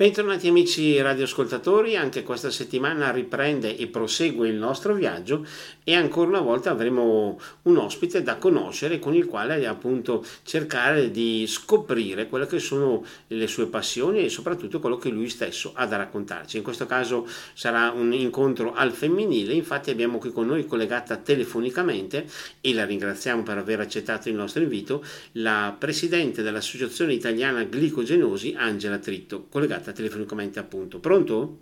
Bentornati 0.00 0.48
amici 0.48 0.98
radioascoltatori, 0.98 1.94
anche 1.94 2.22
questa 2.22 2.48
settimana 2.48 3.10
riprende 3.10 3.76
e 3.76 3.86
prosegue 3.86 4.48
il 4.48 4.54
nostro 4.54 4.94
viaggio 4.94 5.46
e 5.84 5.94
ancora 5.94 6.30
una 6.30 6.40
volta 6.40 6.70
avremo 6.70 7.38
un 7.64 7.76
ospite 7.76 8.22
da 8.22 8.36
conoscere 8.36 8.98
con 8.98 9.14
il 9.14 9.26
quale 9.26 9.66
appunto 9.66 10.24
cercare 10.42 11.10
di 11.10 11.44
scoprire 11.46 12.28
quelle 12.28 12.46
che 12.46 12.58
sono 12.60 13.04
le 13.26 13.46
sue 13.46 13.66
passioni 13.66 14.24
e 14.24 14.30
soprattutto 14.30 14.80
quello 14.80 14.96
che 14.96 15.10
lui 15.10 15.28
stesso 15.28 15.72
ha 15.74 15.84
da 15.84 15.98
raccontarci. 15.98 16.56
In 16.56 16.62
questo 16.62 16.86
caso 16.86 17.28
sarà 17.52 17.90
un 17.90 18.14
incontro 18.14 18.72
al 18.72 18.92
femminile, 18.92 19.52
infatti 19.52 19.90
abbiamo 19.90 20.16
qui 20.16 20.32
con 20.32 20.46
noi 20.46 20.64
collegata 20.64 21.16
telefonicamente 21.16 22.24
e 22.62 22.72
la 22.72 22.86
ringraziamo 22.86 23.42
per 23.42 23.58
aver 23.58 23.80
accettato 23.80 24.30
il 24.30 24.34
nostro 24.34 24.62
invito, 24.62 25.04
la 25.32 25.76
presidente 25.78 26.40
dell'Associazione 26.40 27.12
Italiana 27.12 27.64
Glicogenosi 27.64 28.54
Angela 28.56 28.96
Tritto, 28.96 29.44
collegata 29.50 29.88
chiamata 29.90 29.92
telefonicamente 29.92 30.58
appunto. 30.58 30.98
Pronto? 31.00 31.58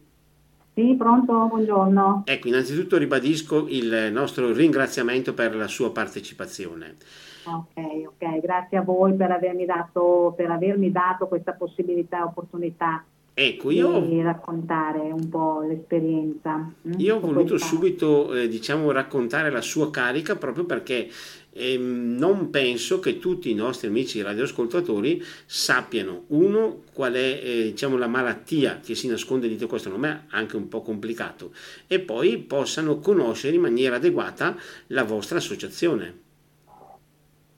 Sì, 0.74 0.94
pronto, 0.96 1.46
buongiorno. 1.48 2.22
Ecco, 2.24 2.48
innanzitutto 2.48 2.96
ribadisco 2.96 3.66
il 3.68 4.10
nostro 4.12 4.52
ringraziamento 4.52 5.34
per 5.34 5.56
la 5.56 5.66
sua 5.66 5.90
partecipazione. 5.90 6.96
Ok, 7.44 8.06
ok, 8.06 8.40
grazie 8.40 8.76
a 8.76 8.82
voi 8.82 9.14
per 9.14 9.32
avermi 9.32 9.64
dato, 9.64 10.34
per 10.36 10.50
avermi 10.50 10.92
dato 10.92 11.26
questa 11.26 11.52
possibilità 11.52 12.18
e 12.18 12.22
opportunità 12.22 13.04
Ecco, 13.40 13.70
io, 13.70 14.00
di 14.00 14.20
raccontare 14.20 14.98
un 15.12 15.28
po' 15.28 15.60
l'esperienza. 15.60 16.56
Mm, 16.56 16.92
io 16.96 17.16
ho 17.16 17.20
voluto 17.20 17.50
questa. 17.50 17.68
subito 17.68 18.34
eh, 18.34 18.48
diciamo, 18.48 18.90
raccontare 18.90 19.48
la 19.48 19.60
sua 19.60 19.92
carica 19.92 20.34
proprio 20.34 20.64
perché 20.64 21.08
eh, 21.52 21.76
non 21.78 22.50
penso 22.50 23.00
che 23.00 23.18
tutti 23.18 23.50
i 23.50 23.54
nostri 23.54 23.88
amici 23.88 24.22
radioascoltatori 24.22 25.22
sappiano, 25.46 26.24
uno, 26.28 26.82
qual 26.92 27.14
è 27.14 27.40
eh, 27.42 27.62
diciamo, 27.70 27.96
la 27.96 28.06
malattia 28.06 28.80
che 28.80 28.94
si 28.94 29.08
nasconde 29.08 29.48
dietro 29.48 29.66
questo 29.66 29.88
nome, 29.88 30.26
anche 30.30 30.56
un 30.56 30.68
po' 30.68 30.82
complicato, 30.82 31.52
e 31.86 32.00
poi 32.00 32.38
possano 32.38 32.98
conoscere 32.98 33.56
in 33.56 33.62
maniera 33.62 33.96
adeguata 33.96 34.56
la 34.88 35.04
vostra 35.04 35.38
associazione. 35.38 36.26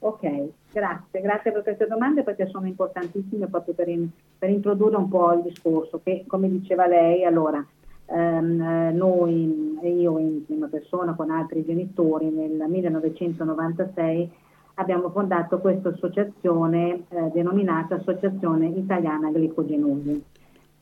Ok, 0.02 0.48
grazie, 0.72 1.20
grazie 1.20 1.52
per 1.52 1.62
queste 1.62 1.86
domande 1.86 2.22
perché 2.22 2.48
sono 2.48 2.66
importantissime 2.66 3.48
proprio 3.48 3.74
per, 3.74 3.88
in, 3.88 4.08
per 4.38 4.48
introdurre 4.48 4.96
un 4.96 5.08
po' 5.08 5.32
il 5.34 5.42
discorso 5.42 6.00
che 6.02 6.24
come 6.26 6.48
diceva 6.48 6.86
lei, 6.86 7.24
allora 7.24 7.62
ehm, 8.10 8.96
noi 8.96 9.78
e 9.82 9.90
io 9.90 10.18
in 10.18 10.44
prima 10.44 10.66
persona 10.66 11.14
con 11.14 11.30
altri 11.30 11.64
genitori 11.64 12.28
nel 12.28 12.64
1996 12.68 14.30
abbiamo 14.74 15.10
fondato 15.10 15.58
questa 15.58 15.90
associazione 15.90 17.04
eh, 17.08 17.30
denominata 17.32 17.96
Associazione 17.96 18.66
Italiana 18.66 19.30
Glicogenosi. 19.30 20.24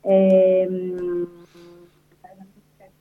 Ehm, 0.01 1.27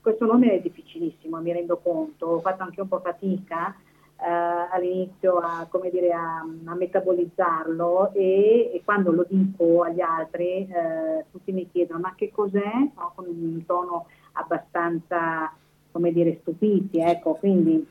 questo 0.01 0.27
nome 0.27 0.53
è 0.53 0.61
difficilissimo, 0.61 1.41
mi 1.41 1.53
rendo 1.53 1.79
conto, 1.83 2.27
ho 2.27 2.41
fatto 2.41 2.62
anche 2.62 2.81
un 2.81 2.89
po' 2.89 3.01
fatica 3.01 3.75
eh, 4.20 4.74
all'inizio 4.74 5.38
a, 5.38 5.69
dire, 5.91 6.12
a, 6.12 6.44
a 6.64 6.74
metabolizzarlo 6.74 8.12
e, 8.14 8.72
e, 8.75 8.83
quando 8.84 9.12
lo 9.12 9.25
dico 9.28 9.83
agli 9.83 10.00
altri 10.00 10.66
eh, 10.66 11.25
tutti 11.30 11.52
mi 11.52 11.69
chiedono 11.70 12.00
ma 12.00 12.14
che 12.16 12.30
cos'è? 12.33 12.91
No? 12.97 13.12
Con 13.14 13.27
un 13.27 13.64
tono 13.64 14.06
abbastanza 14.33 15.52
come 15.91 16.12
dire 16.12 16.38
stupiti, 16.41 16.98
ecco, 16.98 17.34
quindi 17.34 17.86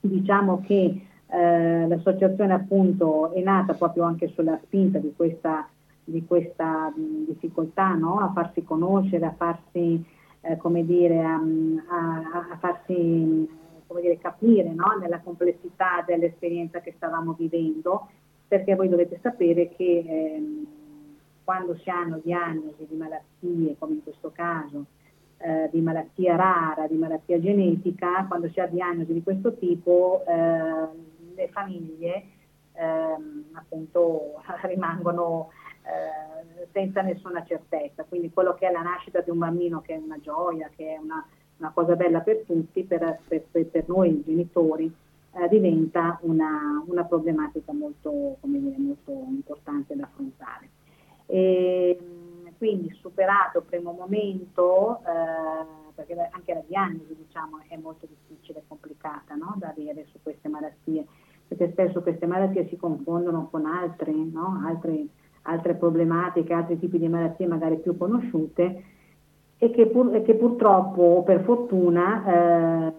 diciamo 0.00 0.62
che 0.66 1.06
eh, 1.26 1.86
l'associazione 1.86 2.52
appunto 2.52 3.32
è 3.32 3.40
nata 3.40 3.74
proprio 3.74 4.02
anche 4.02 4.28
sulla 4.34 4.58
spinta 4.64 4.98
di 4.98 5.12
questa, 5.16 5.66
di 6.04 6.24
questa 6.26 6.92
mh, 6.94 7.26
difficoltà 7.26 7.94
no? 7.94 8.18
a 8.18 8.32
farsi 8.32 8.62
conoscere, 8.64 9.26
a 9.26 9.34
farsi, 9.36 10.04
eh, 10.40 10.56
come 10.56 10.84
dire, 10.84 11.22
a, 11.22 11.36
a, 11.36 12.48
a 12.50 12.56
farsi 12.58 13.60
dire, 14.00 14.18
capire 14.18 14.72
no? 14.72 14.96
nella 15.00 15.20
complessità 15.20 16.02
dell'esperienza 16.06 16.80
che 16.80 16.92
stavamo 16.96 17.32
vivendo, 17.32 18.08
perché 18.46 18.74
voi 18.74 18.88
dovete 18.88 19.18
sapere 19.22 19.70
che 19.70 20.04
ehm, 20.06 20.66
quando 21.44 21.76
si 21.78 21.90
hanno 21.90 22.20
diagnosi 22.22 22.86
di 22.88 22.96
malattie, 22.96 23.76
come 23.78 23.94
in 23.94 24.02
questo 24.02 24.30
caso, 24.30 24.86
eh, 25.38 25.68
di 25.72 25.80
malattia 25.80 26.36
rara, 26.36 26.86
di 26.86 26.96
malattia 26.96 27.40
genetica, 27.40 28.24
quando 28.26 28.48
si 28.50 28.60
ha 28.60 28.66
diagnosi 28.66 29.12
di 29.12 29.22
questo 29.22 29.54
tipo, 29.56 30.22
eh, 30.26 30.88
le 31.34 31.48
famiglie 31.48 32.24
ehm, 32.74 33.44
appunto 33.52 34.40
rimangono 34.62 35.50
eh, 35.82 36.66
senza 36.72 37.02
nessuna 37.02 37.44
certezza. 37.44 38.04
Quindi 38.04 38.30
quello 38.30 38.54
che 38.54 38.68
è 38.68 38.70
la 38.70 38.82
nascita 38.82 39.20
di 39.20 39.30
un 39.30 39.38
bambino, 39.38 39.80
che 39.80 39.94
è 39.94 39.98
una 39.98 40.20
gioia, 40.20 40.70
che 40.74 40.94
è 40.94 40.98
una 40.98 41.26
una 41.58 41.70
cosa 41.72 41.94
bella 41.96 42.20
per 42.20 42.42
tutti, 42.46 42.82
per, 42.84 43.20
per, 43.26 43.42
per 43.66 43.84
noi 43.86 44.22
genitori, 44.24 44.92
eh, 45.34 45.48
diventa 45.48 46.18
una, 46.22 46.82
una, 46.86 47.04
problematica 47.04 47.72
molto, 47.72 48.36
dire, 48.42 48.76
molto 48.78 49.12
importante 49.28 49.96
da 49.96 50.04
affrontare. 50.04 50.68
E, 51.26 51.98
quindi 52.58 52.94
superato 53.00 53.58
il 53.58 53.64
primo 53.64 53.90
momento, 53.90 55.00
eh, 55.00 55.90
perché 55.94 56.14
anche 56.30 56.54
la 56.54 56.62
diagnosi 56.64 57.16
diciamo, 57.16 57.58
è 57.66 57.76
molto 57.76 58.06
difficile 58.06 58.60
e 58.60 58.62
complicata 58.68 59.34
no? 59.34 59.54
da 59.56 59.74
avere 59.76 60.06
su 60.12 60.18
queste 60.22 60.48
malattie, 60.48 61.04
perché 61.48 61.70
spesso 61.72 62.02
queste 62.02 62.26
malattie 62.26 62.68
si 62.68 62.76
confondono 62.76 63.48
con 63.50 63.66
altre, 63.66 64.12
no? 64.12 64.62
altre, 64.64 65.06
altre 65.42 65.74
problematiche, 65.74 66.52
altri 66.52 66.78
tipi 66.78 66.98
di 66.98 67.08
malattie 67.08 67.48
magari 67.48 67.78
più 67.78 67.96
conosciute 67.96 68.84
e 69.62 69.70
che, 69.70 69.86
pur, 69.86 70.12
e 70.12 70.22
che 70.22 70.34
purtroppo 70.34 71.22
per 71.24 71.44
fortuna 71.44 72.88
eh, 72.88 72.92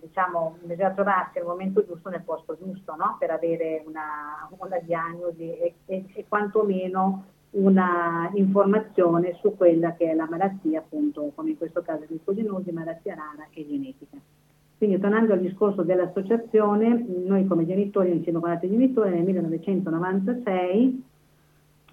diciamo, 0.00 0.56
bisogna 0.62 0.90
trovarsi 0.90 1.38
al 1.38 1.46
momento 1.46 1.86
giusto 1.86 2.08
nel 2.08 2.22
posto 2.22 2.58
giusto 2.60 2.96
no? 2.96 3.14
per 3.16 3.30
avere 3.30 3.84
una, 3.86 4.48
una 4.58 4.78
diagnosi 4.80 5.56
e, 5.56 5.74
e, 5.86 6.04
e, 6.12 6.24
quantomeno 6.26 7.26
una 7.50 8.28
informazione 8.34 9.36
su 9.40 9.56
quella 9.56 9.94
che 9.94 10.10
è 10.10 10.14
la 10.14 10.26
malattia, 10.28 10.80
appunto, 10.80 11.30
come 11.36 11.50
in 11.50 11.56
questo 11.56 11.80
caso 11.82 12.02
l'ipogenosi, 12.08 12.72
malattia 12.72 13.14
rara 13.14 13.46
e 13.52 13.64
genetica. 13.68 14.16
Quindi 14.78 14.98
tornando 14.98 15.32
al 15.32 15.40
discorso 15.40 15.82
dell'associazione, 15.82 17.06
noi 17.24 17.46
come 17.46 17.64
genitori, 17.66 18.10
insieme 18.10 18.40
con 18.40 18.50
altri 18.50 18.68
genitori, 18.68 19.10
nel 19.10 19.22
1996, 19.22 21.04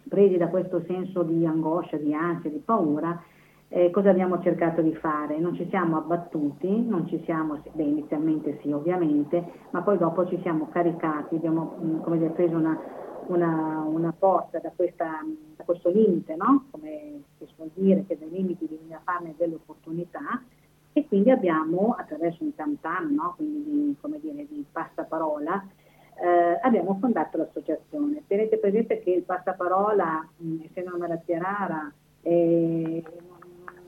presi 0.10 0.38
da 0.38 0.48
questo 0.48 0.82
senso 0.88 1.22
di 1.22 1.46
angoscia, 1.46 1.98
di 1.98 2.16
ansia, 2.16 2.50
di 2.50 2.62
paura, 2.66 3.22
eh, 3.70 3.92
cosa 3.92 4.10
abbiamo 4.10 4.42
cercato 4.42 4.82
di 4.82 4.94
fare? 4.96 5.38
Non 5.40 5.56
ci 5.56 5.68
siamo 5.70 5.98
abbattuti, 5.98 6.86
non 6.86 7.08
ci 7.08 7.22
siamo, 7.26 7.62
beh 7.72 7.84
inizialmente 7.84 8.60
sì 8.62 8.72
ovviamente, 8.72 9.44
ma 9.72 9.82
poi 9.82 9.98
dopo 9.98 10.26
ci 10.28 10.40
siamo 10.42 10.70
caricati, 10.70 11.36
abbiamo 11.36 11.76
mm, 11.82 12.12
dire, 12.14 12.30
preso 12.30 12.56
una, 12.56 12.80
una, 13.28 13.84
una 13.86 14.14
forza 14.18 14.60
da, 14.60 14.72
questa, 14.74 15.20
da, 15.56 15.64
questo 15.66 15.90
limite, 15.90 16.36
no? 16.36 16.66
come 16.72 17.24
si 17.38 17.46
suol 17.56 17.70
dire, 17.74 18.06
che 18.08 18.18
dai 18.18 18.30
limiti 18.30 18.66
bisogna 18.66 19.02
farne 19.04 19.34
delle 19.38 19.56
opportunità 19.56 20.42
e 20.94 21.06
quindi 21.06 21.30
abbiamo 21.30 21.94
attraverso 21.98 22.44
un 22.44 22.56
tam 22.56 22.78
tam, 22.80 23.14
no? 23.14 23.34
quindi 23.36 23.64
di, 23.64 23.96
come 24.00 24.20
dire, 24.22 24.48
di 24.48 24.66
passaparola, 24.72 25.68
eh, 26.20 26.60
abbiamo 26.62 26.98
fondato 27.02 27.38
l'associazione. 27.38 28.24
Tenete 28.28 28.58
presente 28.58 29.04
che 29.04 29.12
il 29.12 29.24
passaparola, 29.24 30.26
mh, 30.38 30.48
mm, 30.48 30.60
essendo 30.64 30.96
una 30.96 31.06
malattia 31.06 31.38
rara, 31.38 31.92
eh, 32.22 33.04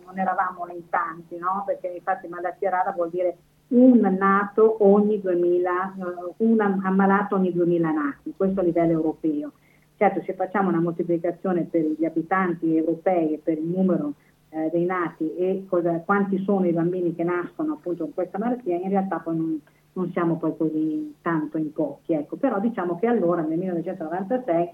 non 0.10 0.18
eravamo 0.18 0.68
in 0.70 0.90
tanti, 0.90 1.38
no? 1.38 1.64
perché 1.66 1.88
infatti 1.88 2.28
malattia 2.28 2.70
rara 2.70 2.92
vuol 2.92 3.10
dire 3.10 3.38
un 3.70 4.00
nato 4.18 4.78
ogni 4.84 5.22
2000, 5.22 5.96
eh, 5.98 6.34
un 6.38 6.60
ammalato 6.60 7.36
ogni 7.36 7.54
2000 7.54 7.92
nati, 7.92 8.34
questo 8.36 8.62
a 8.62 8.64
livello 8.64 8.92
europeo. 8.92 9.52
Certo, 9.96 10.22
se 10.24 10.34
facciamo 10.34 10.70
una 10.70 10.80
moltiplicazione 10.80 11.64
per 11.70 11.82
gli 11.82 12.06
abitanti 12.06 12.76
europei 12.76 13.34
e 13.34 13.38
per 13.44 13.58
il 13.58 13.66
numero 13.66 14.14
eh, 14.50 14.70
dei 14.72 14.86
nati 14.86 15.36
e 15.36 15.66
cosa, 15.68 16.00
quanti 16.00 16.42
sono 16.44 16.66
i 16.66 16.72
bambini 16.72 17.14
che 17.14 17.24
nascono 17.24 17.74
appunto 17.74 18.06
con 18.06 18.14
questa 18.14 18.40
malattia, 18.40 18.78
in 18.78 18.90
realtà 18.90 19.18
poi 19.18 19.36
non, 19.36 19.62
non 19.94 20.10
siamo 20.12 20.38
poi 20.38 20.56
così 20.58 21.16
tanto 21.22 21.58
in 21.58 21.72
pochi. 21.74 22.14
Ecco. 22.14 22.38
Però 22.38 22.60
diciamo 22.60 22.98
che 22.98 23.08
allora, 23.08 23.42
nel 23.42 23.60
1996, 23.60 24.70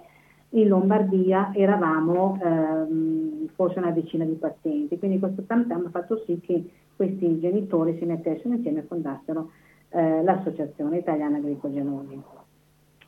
in 0.49 0.67
Lombardia 0.67 1.53
eravamo 1.53 2.39
ehm, 2.41 3.49
forse 3.55 3.79
una 3.79 3.91
decina 3.91 4.25
di 4.25 4.33
pazienti, 4.33 4.97
quindi 4.97 5.19
questo 5.19 5.43
tam 5.43 5.65
ha 5.69 5.89
fatto 5.89 6.23
sì 6.25 6.39
che 6.39 6.69
questi 6.95 7.39
genitori 7.39 7.97
si 7.97 8.05
mettessero 8.05 8.53
insieme 8.53 8.79
e 8.79 8.83
fondassero 8.83 9.51
eh, 9.89 10.23
l'Associazione 10.23 10.97
Italiana 10.97 11.39
Glicogenosi. 11.39 12.21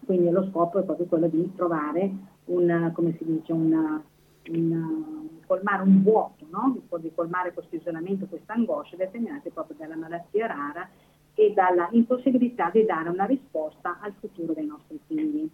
Quindi 0.06 0.30
lo 0.30 0.48
scopo 0.50 0.80
è 0.80 0.84
proprio 0.84 1.06
quello 1.06 1.28
di 1.28 1.54
trovare 1.56 2.12
un, 2.46 2.92
come 2.94 3.16
si 3.18 3.26
dice, 3.26 3.52
una, 3.52 4.02
una, 4.50 5.04
colmare 5.46 5.84
un 5.84 6.02
vuoto, 6.02 6.46
no? 6.50 6.78
di 7.00 7.12
colmare 7.14 7.54
questo 7.54 7.76
isolamento, 7.76 8.26
questa 8.26 8.54
angoscia 8.54 8.96
determinate 8.96 9.52
proprio 9.52 9.76
dalla 9.78 9.96
malattia 9.96 10.48
rara 10.48 10.90
e 11.34 11.54
dalla 11.54 11.88
impossibilità 11.92 12.70
di 12.72 12.86
dare 12.86 13.10
una 13.10 13.26
risposta 13.26 14.00
al 14.02 14.14
futuro 14.20 14.54
dei 14.54 14.66
nostri 14.66 15.00
figli. 15.08 15.50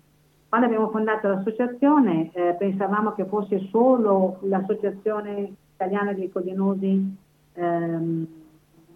Quando 0.53 0.69
abbiamo 0.69 0.91
fondato 0.91 1.27
l'associazione 1.29 2.29
eh, 2.31 2.53
pensavamo 2.53 3.13
che 3.13 3.25
fosse 3.25 3.69
solo 3.71 4.37
l'associazione 4.41 5.51
italiana 5.73 6.13
glicogenosi 6.13 7.17
ehm, 7.53 8.27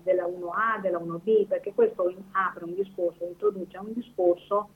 della 0.04 0.26
1A, 0.26 0.80
della 0.80 1.00
1B, 1.00 1.48
perché 1.48 1.74
questo 1.74 2.14
apre 2.30 2.64
un 2.64 2.76
discorso, 2.76 3.26
introduce 3.26 3.76
un 3.80 3.92
discorso 3.92 4.70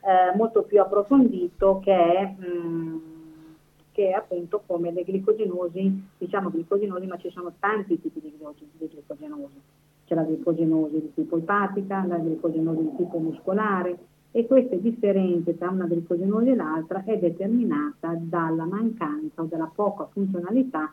eh, 0.00 0.34
molto 0.34 0.62
più 0.62 0.80
approfondito 0.80 1.80
che 1.84 1.92
è, 1.92 2.34
mh, 2.34 2.46
mm, 2.46 2.96
che 3.92 4.08
è, 4.08 4.12
appunto 4.12 4.62
come 4.66 4.90
le 4.90 5.04
glicogenosi, 5.04 6.02
diciamo 6.16 6.48
glicogenosi, 6.48 7.06
ma 7.08 7.18
ci 7.18 7.28
sono 7.28 7.52
tanti 7.58 8.00
tipi 8.00 8.20
di, 8.22 8.34
di 8.78 8.88
glicogenosi. 8.88 9.60
C'è 10.06 10.14
la 10.14 10.22
glicogenosi 10.22 10.98
di 10.98 11.12
tipo 11.12 11.36
epatica, 11.36 12.02
la 12.06 12.16
glicogenosi 12.16 12.80
di 12.80 12.96
tipo 12.96 13.18
muscolare 13.18 13.98
e 14.32 14.46
questa 14.46 14.76
differenza 14.76 15.52
tra 15.52 15.68
una 15.68 15.86
glicogenosi 15.86 16.48
e 16.48 16.54
l'altra 16.54 17.04
è 17.04 17.18
determinata 17.18 18.16
dalla 18.18 18.64
mancanza 18.64 19.42
o 19.42 19.44
dalla 19.44 19.70
poca 19.72 20.06
funzionalità 20.06 20.92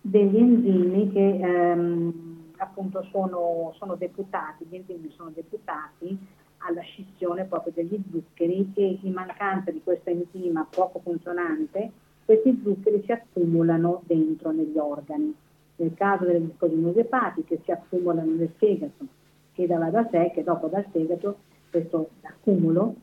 degli 0.00 0.36
enzimi 0.36 1.10
che 1.12 1.38
ehm, 1.40 2.36
appunto 2.56 3.06
sono, 3.10 3.72
sono 3.76 3.94
deputati, 3.94 4.66
gli 4.68 4.74
enzimi 4.74 5.10
sono 5.10 5.30
deputati 5.32 6.18
alla 6.58 6.80
scissione 6.80 7.44
proprio 7.44 7.72
degli 7.74 8.00
zuccheri 8.10 8.72
e 8.74 8.98
in 9.02 9.12
mancanza 9.12 9.70
di 9.70 9.80
questo 9.84 10.10
enzima 10.10 10.66
poco 10.68 10.98
funzionante 10.98 11.92
questi 12.24 12.60
zuccheri 12.64 13.02
si 13.04 13.12
accumulano 13.12 14.02
dentro 14.04 14.50
negli 14.50 14.76
organi. 14.76 15.32
Nel 15.76 15.94
caso 15.94 16.24
delle 16.24 16.40
glicogenosi 16.40 16.98
epatiche 16.98 17.60
si 17.62 17.70
accumulano 17.70 18.32
nel 18.32 18.50
fegato 18.56 19.06
e 19.54 19.66
dava 19.66 19.90
da 19.90 20.08
sé 20.10 20.32
che 20.34 20.42
dopo 20.42 20.66
dal 20.66 20.84
fegato 20.90 21.38
questo 21.70 22.10
accumulo 22.22 22.94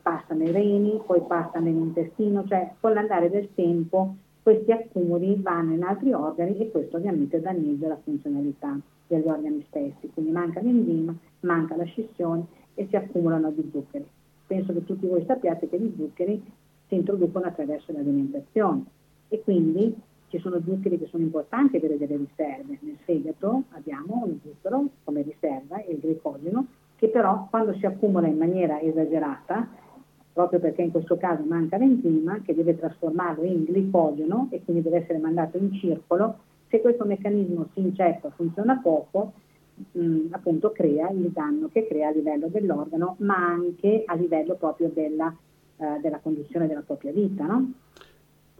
passa 0.00 0.34
nei 0.34 0.50
reni, 0.50 1.00
poi 1.04 1.20
passa 1.26 1.58
nell'intestino, 1.58 2.44
cioè 2.46 2.72
con 2.80 2.92
l'andare 2.92 3.30
del 3.30 3.48
tempo 3.54 4.14
questi 4.42 4.72
accumuli 4.72 5.36
vanno 5.40 5.74
in 5.74 5.82
altri 5.84 6.12
organi 6.12 6.58
e 6.58 6.70
questo 6.70 6.96
ovviamente 6.96 7.40
danneggia 7.40 7.88
la 7.88 7.98
funzionalità 8.02 8.76
degli 9.06 9.26
organi 9.26 9.64
stessi, 9.68 10.10
quindi 10.12 10.32
manca 10.32 10.60
l'enzima, 10.60 11.14
manca 11.40 11.76
la 11.76 11.84
scissione 11.84 12.46
e 12.74 12.86
si 12.88 12.96
accumulano 12.96 13.50
di 13.50 13.68
zuccheri. 13.70 14.06
Penso 14.46 14.72
che 14.72 14.84
tutti 14.84 15.06
voi 15.06 15.24
sappiate 15.26 15.68
che 15.68 15.78
gli 15.78 15.92
zuccheri 15.96 16.42
si 16.88 16.94
introducono 16.94 17.46
attraverso 17.46 17.92
l'alimentazione 17.92 18.84
e 19.28 19.40
quindi 19.42 19.94
ci 20.28 20.38
sono 20.38 20.60
zuccheri 20.64 20.98
che 20.98 21.06
sono 21.06 21.22
importanti 21.22 21.78
per 21.78 21.96
delle 21.96 22.16
riserve. 22.16 22.78
Nel 22.80 22.96
fegato 23.04 23.64
abbiamo 23.70 24.24
lo 24.26 24.36
zucchero 24.42 24.88
come 25.04 25.22
riserva, 25.22 25.82
il 25.84 25.98
glicogeno, 25.98 26.66
che 27.02 27.08
però 27.08 27.48
quando 27.50 27.74
si 27.74 27.84
accumula 27.84 28.28
in 28.28 28.36
maniera 28.36 28.80
esagerata, 28.80 29.66
proprio 30.32 30.60
perché 30.60 30.82
in 30.82 30.92
questo 30.92 31.16
caso 31.16 31.42
manca 31.42 31.76
l'enzima 31.76 32.40
che 32.42 32.54
deve 32.54 32.78
trasformarlo 32.78 33.42
in 33.42 33.64
glicogeno 33.64 34.46
e 34.52 34.62
quindi 34.62 34.84
deve 34.84 34.98
essere 34.98 35.18
mandato 35.18 35.58
in 35.58 35.72
circolo, 35.72 36.36
se 36.68 36.80
questo 36.80 37.04
meccanismo 37.04 37.66
si 37.74 37.80
inceppa, 37.80 38.30
funziona 38.30 38.78
poco, 38.80 39.32
mh, 39.90 40.26
appunto 40.30 40.70
crea 40.70 41.10
il 41.10 41.28
danno 41.30 41.68
che 41.72 41.88
crea 41.88 42.06
a 42.06 42.12
livello 42.12 42.46
dell'organo, 42.46 43.16
ma 43.18 43.34
anche 43.34 44.04
a 44.06 44.14
livello 44.14 44.54
proprio 44.54 44.88
della, 44.94 45.34
uh, 45.78 46.00
della 46.00 46.20
conduzione 46.20 46.68
della 46.68 46.84
propria 46.86 47.10
vita. 47.10 47.44
No? 47.44 47.72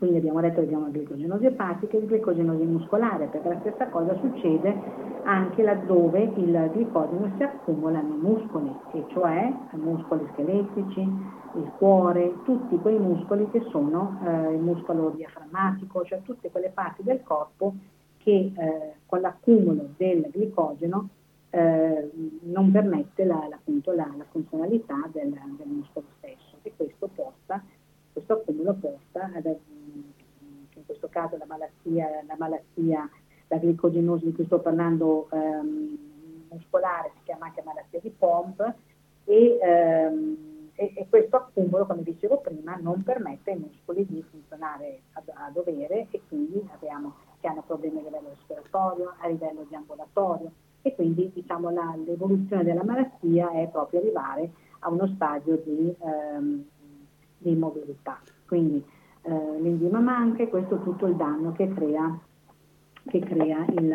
Quindi 0.03 0.19
abbiamo 0.19 0.41
detto 0.41 0.57
che 0.57 0.63
abbiamo 0.63 0.87
la 0.87 0.91
glicogenosi 0.91 1.47
epatica 1.47 1.97
e 1.97 2.01
la 2.01 2.07
glicogenosi 2.07 2.65
muscolare, 2.65 3.27
perché 3.27 3.49
la 3.49 3.61
stessa 3.61 3.87
cosa 3.87 4.19
succede 4.19 4.77
anche 5.23 5.63
laddove 5.63 6.23
il 6.23 6.71
glicogeno 6.73 7.33
si 7.37 7.45
accumula 7.45 8.01
nei 8.01 8.17
muscoli, 8.17 8.75
e 8.95 9.05
cioè 9.11 9.53
muscoli 9.75 10.27
scheletrici, 10.33 11.01
il 11.03 11.71
cuore, 11.79 12.35
tutti 12.43 12.77
quei 12.79 12.99
muscoli 12.99 13.49
che 13.53 13.65
sono 13.71 14.19
eh, 14.27 14.55
il 14.55 14.61
muscolo 14.61 15.11
diaframmatico, 15.11 16.05
cioè 16.05 16.21
tutte 16.23 16.51
quelle 16.51 16.71
parti 16.71 17.05
del 17.05 17.23
corpo 17.23 17.73
che 18.17 18.53
eh, 18.57 18.95
con 19.07 19.21
l'accumulo 19.21 19.91
del 19.97 20.31
glicogeno 20.33 21.11
eh, 21.51 22.11
non 22.41 22.73
permette 22.73 23.25
la, 23.25 23.47
appunto, 23.53 23.93
la, 23.93 24.13
la 24.19 24.27
funzionalità 24.33 25.09
del, 25.13 25.31
del, 25.31 25.69
muscolo 25.69 26.07
stesso. 26.19 26.57
E 26.63 26.73
questo 26.77 27.09
porta, 27.15 27.63
questo 28.13 28.33
accumulo 28.33 28.75
porta 28.81 29.31
ad, 29.33 29.47
questo 30.93 31.09
caso 31.09 31.37
la 31.39 31.47
malattia, 31.47 32.23
la 32.27 32.37
malattia, 32.39 33.09
la 33.49 33.57
glicogenosi 33.57 34.27
di 34.27 34.33
cui 34.33 34.45
sto 34.45 34.61
parlando 34.61 35.29
ehm, 35.31 35.99
muscolare, 36.51 37.13
si 37.17 37.21
chiama 37.25 37.47
anche 37.47 37.63
malattia 37.65 38.01
di 38.01 38.11
POMP 38.11 38.75
e, 39.25 39.59
ehm, 39.61 40.71
e, 40.75 40.93
e, 40.95 41.07
questo 41.09 41.37
accumulo, 41.37 41.87
come 41.87 42.03
dicevo 42.03 42.39
prima, 42.39 42.77
non 42.81 43.03
permette 43.03 43.53
ai 43.53 43.59
muscoli 43.59 44.07
di 44.07 44.23
funzionare 44.23 45.01
a, 45.13 45.23
a 45.47 45.51
dovere 45.51 46.09
e 46.11 46.21
quindi 46.29 46.63
abbiamo 46.73 47.15
che 47.41 47.49
hanno 47.49 47.63
problemi 47.67 47.99
a 47.99 48.03
livello 48.03 48.29
respiratorio, 48.29 49.15
a 49.19 49.29
livello 49.29 49.65
di 49.69 49.75
ambulatorio 49.75 50.51
e 50.83 50.95
quindi 50.95 51.31
diciamo, 51.33 51.71
la, 51.71 51.95
l'evoluzione 52.05 52.65
della 52.65 52.85
malattia 52.85 53.51
è 53.53 53.69
proprio 53.69 54.01
arrivare 54.01 54.51
a 54.81 54.91
uno 54.91 55.07
stadio 55.15 55.57
di, 55.65 55.95
ehm, 55.99 56.65
di 57.39 57.51
immobilità. 57.51 58.21
Quindi 58.47 58.85
eh, 59.23 59.61
l'enzima 59.61 60.01
manca 60.01 60.43
e 60.43 60.49
questo 60.49 60.77
è 60.77 60.83
tutto 60.83 61.07
il 61.07 61.17
danno 61.17 61.53
che 61.53 61.73
crea, 61.73 62.19
che 63.09 63.19
crea 63.21 63.65
il, 63.77 63.89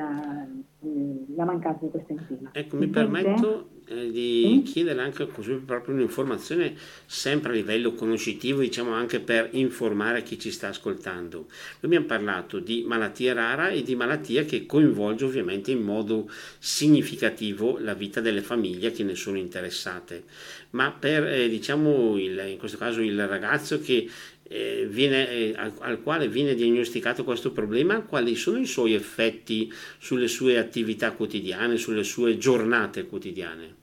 la 1.35 1.45
mancanza 1.45 1.85
di 1.85 1.91
questo 1.91 2.11
enzima. 2.13 2.49
Ecco, 2.53 2.77
mi 2.77 2.87
permetto 2.87 3.69
eh, 3.87 4.11
di 4.11 4.61
chiedere 4.65 5.01
anche 5.01 5.27
così 5.27 5.53
proprio 5.53 5.95
un'informazione 5.95 6.75
sempre 7.05 7.51
a 7.51 7.55
livello 7.55 7.93
conoscitivo, 7.93 8.59
diciamo 8.61 8.91
anche 8.91 9.19
per 9.19 9.49
informare 9.51 10.23
chi 10.23 10.37
ci 10.37 10.51
sta 10.51 10.67
ascoltando. 10.67 11.37
Noi 11.37 11.47
abbiamo 11.81 12.05
parlato 12.05 12.59
di 12.59 12.83
malattia 12.85 13.33
rara 13.33 13.69
e 13.69 13.81
di 13.81 13.95
malattia 13.95 14.43
che 14.43 14.65
coinvolge 14.65 15.25
ovviamente 15.25 15.71
in 15.71 15.81
modo 15.81 16.29
significativo 16.59 17.77
la 17.79 17.93
vita 17.93 18.21
delle 18.21 18.41
famiglie 18.41 18.91
che 18.91 19.03
ne 19.03 19.15
sono 19.15 19.37
interessate, 19.37 20.23
ma 20.71 20.91
per 20.91 21.25
eh, 21.25 21.49
diciamo 21.49 22.17
il, 22.17 22.43
in 22.47 22.57
questo 22.57 22.77
caso 22.77 23.01
il 23.01 23.25
ragazzo 23.27 23.79
che 23.79 24.07
eh, 24.49 24.87
viene, 24.89 25.29
eh, 25.29 25.53
al, 25.55 25.73
al, 25.79 26.01
quale 26.01 26.27
viene 26.27 26.55
diagnosticato 26.55 27.23
questo 27.23 27.51
problema, 27.51 28.01
quali 28.01 28.35
sono 28.35 28.57
i 28.57 28.65
suoi 28.65 28.93
effetti 28.93 29.71
sulle 29.97 30.27
sue 30.27 30.57
attività 30.57 31.11
quotidiane, 31.11 31.77
sulle 31.77 32.03
sue 32.03 32.37
giornate 32.37 33.05
quotidiane? 33.07 33.75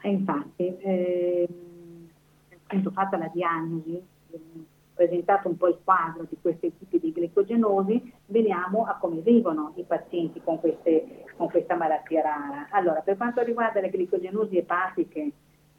E 0.00 0.10
infatti, 0.10 0.76
eh, 0.78 1.48
appunto 2.66 2.90
fatta 2.90 3.16
la 3.16 3.30
diagnosi, 3.32 4.02
presentato 4.94 5.48
un 5.48 5.56
po' 5.56 5.68
il 5.68 5.78
quadro 5.82 6.26
di 6.28 6.36
questi 6.40 6.72
tipi 6.78 7.00
di 7.00 7.12
glicogenosi, 7.12 8.12
veniamo 8.26 8.84
a 8.86 8.96
come 8.96 9.20
vivono 9.20 9.72
i 9.76 9.82
pazienti 9.82 10.40
con, 10.42 10.60
queste, 10.60 11.24
con 11.36 11.50
questa 11.50 11.74
malattia 11.74 12.22
rara. 12.22 12.68
Allora, 12.70 13.00
per 13.00 13.16
quanto 13.16 13.42
riguarda 13.42 13.80
le 13.80 13.90
glicogenosi 13.90 14.56
epatiche, 14.56 15.32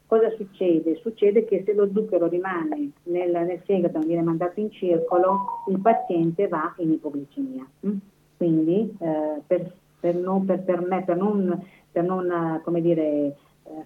cosa 0.06 0.30
succede? 0.36 0.96
Succede 0.96 1.44
che 1.44 1.62
se 1.64 1.74
lo 1.74 1.88
zucchero 1.92 2.26
rimane 2.28 2.92
nel, 3.04 3.30
nel 3.30 3.60
fegato, 3.64 3.98
non 3.98 4.06
viene 4.06 4.22
mandato 4.22 4.60
in 4.60 4.70
circolo, 4.70 5.64
il 5.68 5.80
paziente 5.80 6.48
va 6.48 6.74
in 6.78 6.92
ipoglicemia. 6.92 7.66
Mm? 7.86 7.96
Quindi 8.36 8.96
eh, 8.98 9.40
per, 9.46 9.72
per, 9.98 10.14
non, 10.14 10.44
per, 10.44 10.62
per, 10.62 10.86
me, 10.86 11.02
per 11.04 11.16
non, 11.16 11.64
non 11.92 12.60
come 12.62 12.80
dire, 12.80 13.04
eh, 13.06 13.34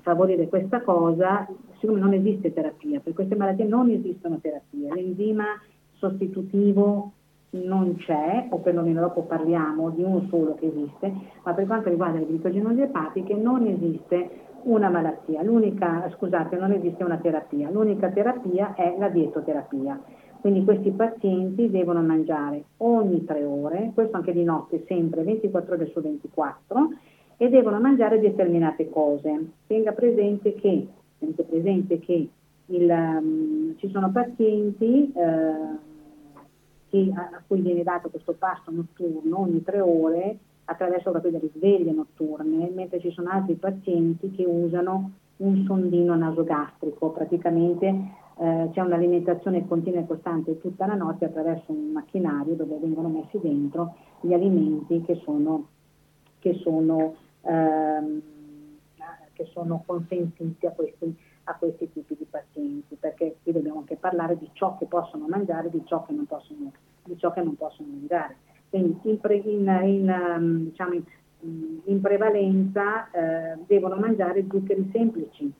favorire 0.02 0.48
questa 0.48 0.82
cosa, 0.82 1.48
siccome 1.78 2.00
non 2.00 2.12
esiste 2.12 2.52
terapia, 2.52 3.00
per 3.00 3.14
queste 3.14 3.36
malattie 3.36 3.64
non 3.64 3.88
esistono 3.90 4.38
terapie, 4.40 4.92
l'enzima 4.92 5.44
sostitutivo 5.92 7.12
non 7.52 7.96
c'è, 7.96 8.46
o 8.50 8.58
perlomeno 8.58 9.00
dopo 9.00 9.22
parliamo 9.22 9.90
di 9.90 10.02
uno 10.02 10.26
solo 10.28 10.54
che 10.54 10.66
esiste, 10.66 11.12
ma 11.42 11.52
per 11.52 11.66
quanto 11.66 11.88
riguarda 11.88 12.18
le 12.18 12.26
glicogenosi 12.26 12.82
epatiche 12.82 13.34
non 13.34 13.66
esiste 13.66 14.48
una 14.64 14.88
malattia, 14.88 15.42
l'unica, 15.42 16.10
scusate, 16.16 16.56
non 16.56 16.72
esiste 16.72 17.04
una 17.04 17.18
terapia, 17.18 17.70
l'unica 17.70 18.08
terapia 18.10 18.74
è 18.74 18.96
la 18.98 19.08
dietoterapia. 19.08 20.00
Quindi 20.40 20.64
questi 20.64 20.90
pazienti 20.90 21.70
devono 21.70 22.00
mangiare 22.00 22.64
ogni 22.78 23.24
tre 23.24 23.44
ore, 23.44 23.90
questo 23.94 24.16
anche 24.16 24.32
di 24.32 24.42
notte, 24.42 24.84
sempre 24.86 25.22
24 25.22 25.74
ore 25.74 25.86
su 25.86 26.00
24, 26.00 26.88
e 27.36 27.48
devono 27.48 27.78
mangiare 27.78 28.20
determinate 28.20 28.88
cose. 28.88 29.52
Tenga 29.66 29.92
presente 29.92 30.54
che, 30.54 30.86
presente 31.46 31.98
che 31.98 32.28
il, 32.66 32.90
um, 32.90 33.76
ci 33.76 33.90
sono 33.90 34.10
pazienti 34.10 35.12
uh, 35.14 35.78
che, 36.88 37.12
a 37.14 37.42
cui 37.46 37.60
viene 37.60 37.82
dato 37.82 38.08
questo 38.08 38.34
pasto 38.38 38.70
notturno 38.70 39.40
ogni 39.40 39.62
tre 39.62 39.80
ore 39.80 40.38
attraverso 40.70 41.10
proprio 41.10 41.32
delle 41.32 41.50
sveglie 41.52 41.90
notturne, 41.90 42.70
mentre 42.72 43.00
ci 43.00 43.10
sono 43.10 43.28
altri 43.30 43.54
pazienti 43.54 44.30
che 44.30 44.44
usano 44.44 45.10
un 45.38 45.64
sondino 45.66 46.14
nasogastrico, 46.14 47.10
praticamente 47.10 47.86
eh, 48.38 48.68
c'è 48.72 48.80
un'alimentazione 48.80 49.66
continua 49.66 50.00
e 50.00 50.06
costante 50.06 50.60
tutta 50.60 50.86
la 50.86 50.94
notte 50.94 51.24
attraverso 51.24 51.72
un 51.72 51.90
macchinario 51.92 52.54
dove 52.54 52.78
vengono 52.78 53.08
messi 53.08 53.38
dentro 53.40 53.96
gli 54.20 54.32
alimenti 54.32 55.02
che 55.02 55.20
sono, 55.24 55.66
che 56.38 56.54
sono, 56.62 57.16
ehm, 57.42 58.22
che 59.32 59.44
sono 59.46 59.82
consentiti 59.84 60.66
a 60.66 60.70
questi, 60.70 61.16
a 61.44 61.54
questi 61.56 61.90
tipi 61.90 62.14
di 62.16 62.26
pazienti, 62.30 62.94
perché 62.94 63.38
qui 63.42 63.52
dobbiamo 63.52 63.80
anche 63.80 63.96
parlare 63.96 64.38
di 64.38 64.48
ciò 64.52 64.76
che 64.78 64.86
possono 64.86 65.26
mangiare 65.26 65.66
e 65.66 65.70
di 65.70 65.82
ciò 65.84 66.04
che 66.04 66.12
non 66.12 66.26
possono, 66.26 66.70
di 67.02 67.18
ciò 67.18 67.32
che 67.32 67.42
non 67.42 67.56
possono 67.56 67.88
mangiare 67.90 68.36
in, 68.70 68.94
in, 69.04 70.08
ehm, 70.08 70.64
diciamo 70.64 71.02
in 71.84 72.00
prevalenza 72.00 73.10
eh, 73.10 73.58
devono 73.66 73.96
mangiare 73.96 74.44
zuccheri 74.50 74.90
semplici 74.92 75.50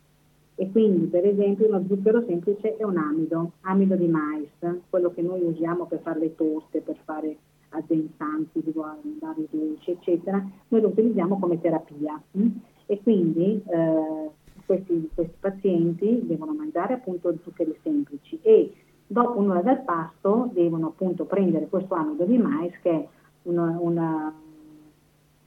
e 0.55 0.71
quindi 0.71 1.07
per 1.07 1.27
esempio 1.27 1.67
uno 1.69 1.83
zucchero 1.89 2.23
semplice 2.27 2.77
è 2.77 2.85
un 2.85 2.99
amido, 2.99 3.53
amido 3.63 3.97
di 3.97 4.07
mais, 4.07 4.49
quello 4.91 5.11
che 5.11 5.23
noi 5.23 5.41
usiamo 5.43 5.87
per 5.87 6.01
fare 6.01 6.21
le 6.21 6.35
toste, 6.35 6.81
per 6.81 6.97
fare 7.05 7.37
addensanti, 7.71 8.63
vari 8.75 9.49
dolci, 9.51 9.93
eccetera, 9.93 10.45
noi 10.69 10.81
lo 10.81 10.89
utilizziamo 10.89 11.39
come 11.39 11.61
terapia 11.61 12.21
mh? 12.33 12.47
e 12.87 13.01
quindi 13.03 13.63
eh, 13.67 14.31
questi, 14.67 15.09
questi, 15.15 15.37
pazienti 15.41 16.21
devono 16.25 16.53
mangiare 16.53 16.95
appunto 16.95 17.35
zuccheri 17.43 17.75
semplici 17.83 18.39
e 18.43 18.73
dopo 19.11 19.41
un'ora 19.41 19.61
dal 19.61 19.83
pasto 19.83 20.51
devono 20.53 20.87
appunto 20.87 21.25
prendere 21.25 21.67
questo 21.67 21.95
amido 21.95 22.25
di 22.25 22.39
mais 22.39 22.73
che 22.81 22.91
è 22.91 23.07
una, 23.43 23.77
una 23.81 24.33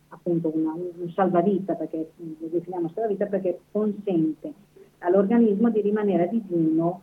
appunto 0.10 0.52
una, 0.54 0.74
un 0.74 1.10
salvavita, 1.12 1.74
perché 1.76 2.12
lo 2.18 2.48
definiamo 2.48 2.90
salvavita 2.94 3.26
perché 3.28 3.62
consente 3.72 4.52
all'organismo 5.00 5.70
di 5.70 5.80
rimanere 5.80 6.24
a 6.24 6.28
digiuno 6.28 7.02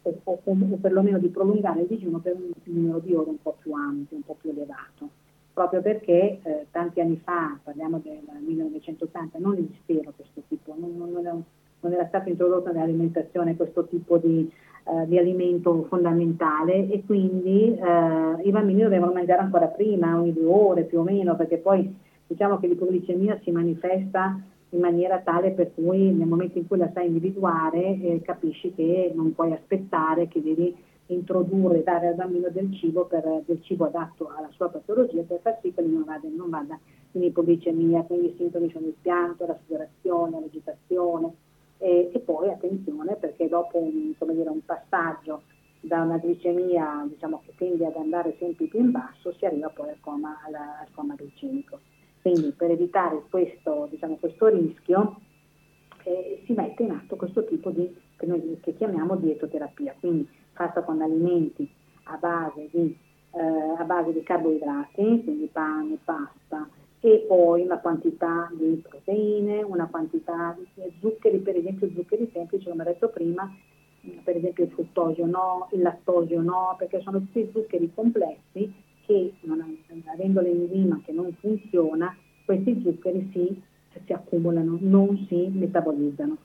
o, 0.00 0.18
o, 0.24 0.40
o 0.44 0.76
perlomeno 0.80 1.18
di 1.18 1.28
prolungare 1.28 1.82
il 1.82 1.86
digiuno 1.88 2.20
per 2.20 2.36
un 2.36 2.50
numero 2.62 2.98
di 2.98 3.14
ore 3.14 3.28
un 3.28 3.42
po' 3.42 3.56
più 3.60 3.72
ampio, 3.74 4.16
un 4.16 4.22
po' 4.22 4.36
più 4.40 4.48
elevato. 4.48 5.08
Proprio 5.52 5.82
perché 5.82 6.40
eh, 6.42 6.66
tanti 6.70 7.02
anni 7.02 7.20
fa, 7.22 7.58
parliamo 7.62 8.00
del 8.02 8.22
1980, 8.40 9.38
non 9.38 9.58
esisteva 9.58 10.10
questo 10.16 10.42
tipo, 10.48 10.74
non, 10.74 10.96
non, 10.96 11.18
era, 11.18 11.36
non 11.80 11.92
era, 11.92 12.06
stato 12.08 12.30
introdotto 12.30 12.72
nell'alimentazione 12.72 13.56
questo 13.56 13.84
tipo 13.84 14.16
di, 14.16 14.50
eh, 14.84 15.06
di 15.06 15.16
alimento 15.16 15.84
fondamentale 15.88 16.88
e 16.88 17.04
quindi 17.06 17.76
eh, 17.76 18.42
i 18.42 18.50
bambini 18.50 18.82
dovevano 18.82 19.12
mangiare 19.12 19.40
ancora 19.40 19.66
prima, 19.66 20.18
ogni 20.18 20.32
due 20.32 20.46
ore 20.46 20.82
più 20.82 20.98
o 20.98 21.02
meno, 21.02 21.36
perché 21.36 21.58
poi 21.58 21.94
diciamo 22.26 22.58
che 22.58 22.66
l'ipoglicemia 22.66 23.38
si 23.42 23.50
manifesta 23.50 24.40
in 24.70 24.80
maniera 24.80 25.18
tale 25.20 25.50
per 25.50 25.72
cui 25.74 26.10
nel 26.10 26.26
momento 26.26 26.58
in 26.58 26.66
cui 26.66 26.78
la 26.78 26.90
sai 26.92 27.06
individuare 27.06 28.00
eh, 28.00 28.20
capisci 28.22 28.74
che 28.74 29.12
non 29.14 29.34
puoi 29.34 29.52
aspettare, 29.52 30.28
che 30.28 30.42
devi 30.42 30.74
introdurre, 31.06 31.82
dare 31.82 32.08
al 32.08 32.14
bambino 32.14 32.48
del 32.48 32.74
cibo, 32.74 33.04
per, 33.04 33.42
del 33.46 33.62
cibo 33.62 33.84
adatto 33.84 34.32
alla 34.36 34.48
sua 34.52 34.68
patologia 34.68 35.22
per 35.22 35.40
far 35.42 35.58
sì 35.62 35.72
che 35.72 35.82
non 35.82 36.04
vada, 36.04 36.26
non 36.34 36.48
vada 36.48 36.78
in 37.12 37.22
ipoglicemia, 37.22 38.02
quindi 38.02 38.28
i 38.28 38.34
sintomi 38.36 38.70
sono 38.70 38.86
il 38.86 38.94
pianto, 39.00 39.46
la 39.46 39.58
sudorazione, 39.64 40.40
l'agitazione 40.40 41.34
e, 41.82 42.10
e, 42.14 42.18
poi 42.20 42.48
attenzione 42.48 43.16
perché 43.16 43.48
dopo 43.48 43.76
un, 43.76 44.14
dire, 44.16 44.48
un 44.48 44.64
passaggio 44.64 45.42
da 45.80 46.02
una 46.02 46.16
glicemia 46.16 47.04
diciamo, 47.08 47.42
che 47.44 47.54
tende 47.56 47.86
ad 47.86 47.96
andare 47.96 48.36
sempre 48.38 48.66
più 48.66 48.78
in 48.78 48.92
basso 48.92 49.32
si 49.32 49.44
arriva 49.44 49.68
poi 49.68 49.88
al 49.88 50.00
coma, 50.00 50.38
alla, 50.46 50.78
al 50.78 50.86
coma 50.94 51.16
glicemico. 51.16 51.80
Quindi 52.20 52.52
per 52.52 52.70
evitare 52.70 53.24
questo, 53.28 53.88
diciamo, 53.90 54.14
questo 54.14 54.46
rischio 54.46 55.16
eh, 56.04 56.42
si 56.46 56.52
mette 56.52 56.84
in 56.84 56.92
atto 56.92 57.16
questo 57.16 57.44
tipo 57.44 57.70
di, 57.70 57.92
che 58.16 58.26
noi 58.26 58.60
che 58.62 58.76
chiamiamo 58.76 59.16
dietoterapia, 59.16 59.96
quindi 59.98 60.28
fatta 60.52 60.82
con 60.82 61.02
alimenti 61.02 61.68
a 62.04 62.16
base 62.16 62.68
di, 62.70 62.96
eh, 63.32 63.40
a 63.76 63.82
base 63.82 64.12
di 64.12 64.22
carboidrati, 64.22 65.22
quindi 65.24 65.48
pane, 65.50 65.98
pasta, 66.04 66.68
e 67.04 67.24
poi 67.26 67.62
una 67.62 67.78
quantità 67.78 68.48
di 68.56 68.80
proteine, 68.88 69.60
una 69.62 69.86
quantità 69.86 70.56
di 70.56 70.94
zuccheri, 71.00 71.38
per 71.38 71.56
esempio 71.56 71.90
zuccheri 71.92 72.30
semplici, 72.32 72.68
come 72.68 72.82
ho 72.82 72.86
detto 72.86 73.08
prima, 73.08 73.52
per 74.22 74.36
esempio 74.36 74.64
il 74.64 74.70
fruttosio 74.70 75.26
no, 75.26 75.68
il 75.72 75.82
lattosio 75.82 76.40
no, 76.40 76.76
perché 76.78 77.00
sono 77.00 77.18
tutti 77.18 77.50
zuccheri 77.52 77.90
complessi 77.92 78.72
che 79.04 79.32
non, 79.40 79.78
avendo 80.12 80.40
l'enzima 80.40 81.00
che 81.04 81.10
non 81.10 81.32
funziona, 81.40 82.16
questi 82.44 82.80
zuccheri 82.80 83.30
si, 83.32 83.62
si 84.04 84.12
accumulano, 84.12 84.78
non 84.80 85.26
si 85.28 85.48
metabolizzano. 85.52 86.36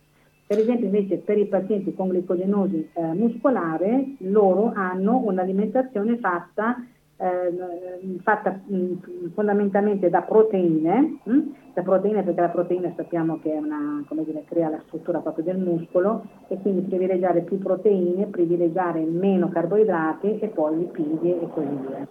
Per 0.48 0.58
esempio 0.58 0.86
invece 0.86 1.18
per 1.18 1.38
i 1.38 1.46
pazienti 1.46 1.94
con 1.94 2.10
glicogenosi 2.10 2.90
eh, 2.94 3.14
muscolare, 3.14 4.16
loro 4.20 4.72
hanno 4.74 5.18
un'alimentazione 5.18 6.18
fatta, 6.18 6.84
eh, 7.18 8.18
fatta 8.22 8.62
mh, 8.64 8.76
mm, 8.76 9.28
fondamentalmente 9.34 10.10
da 10.10 10.22
proteine, 10.22 11.20
mh? 11.24 11.32
Mm, 11.32 11.50
da 11.74 11.82
proteine 11.82 12.24
perché 12.24 12.42
la 12.42 12.50
proteina 12.50 12.94
sappiamo 12.96 13.40
che 13.40 13.52
una, 13.52 14.04
dire, 14.24 14.44
crea 14.46 14.70
la 14.70 14.82
struttura 14.86 15.20
proprio 15.20 15.44
del 15.44 15.58
muscolo 15.58 16.24
e 16.48 16.60
quindi 16.60 16.82
privilegiare 16.82 17.42
più 17.42 17.58
proteine, 17.58 18.28
privilegiare 18.28 19.02
meno 19.02 19.50
carboidrati 19.50 20.40
e 20.40 20.48
poi 20.48 20.78
lipidi 20.78 21.32
e 21.32 21.50
così 21.52 21.78
via. 21.88 22.08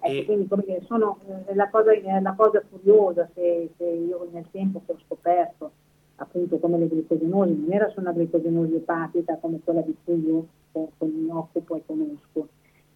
Ecco, 0.00 0.24
quindi 0.26 0.46
come 0.46 0.62
dire, 0.64 0.82
sono, 0.86 1.18
eh, 1.46 1.54
la, 1.54 1.68
cosa, 1.70 1.92
eh, 1.92 2.20
la, 2.20 2.34
cosa, 2.36 2.62
curiosa 2.68 3.28
se, 3.34 3.70
se, 3.76 3.84
io 3.84 4.28
nel 4.30 4.46
tempo 4.50 4.82
che 4.86 4.92
ho 4.92 4.98
scoperto 5.04 5.72
appunto 6.16 6.58
come 6.58 6.78
le 6.78 6.88
glicogenosi 6.88 7.58
non 7.60 7.72
era 7.72 7.88
solo 7.90 8.08
una 8.08 8.12
glicogenosi 8.12 8.74
epatica 8.74 9.38
come 9.40 9.60
quella 9.62 9.82
di 9.82 9.94
cui 10.04 10.24
io 10.24 10.46
mi 10.72 11.28
occupo 11.30 11.76
e 11.76 11.82
conosco, 11.84 12.48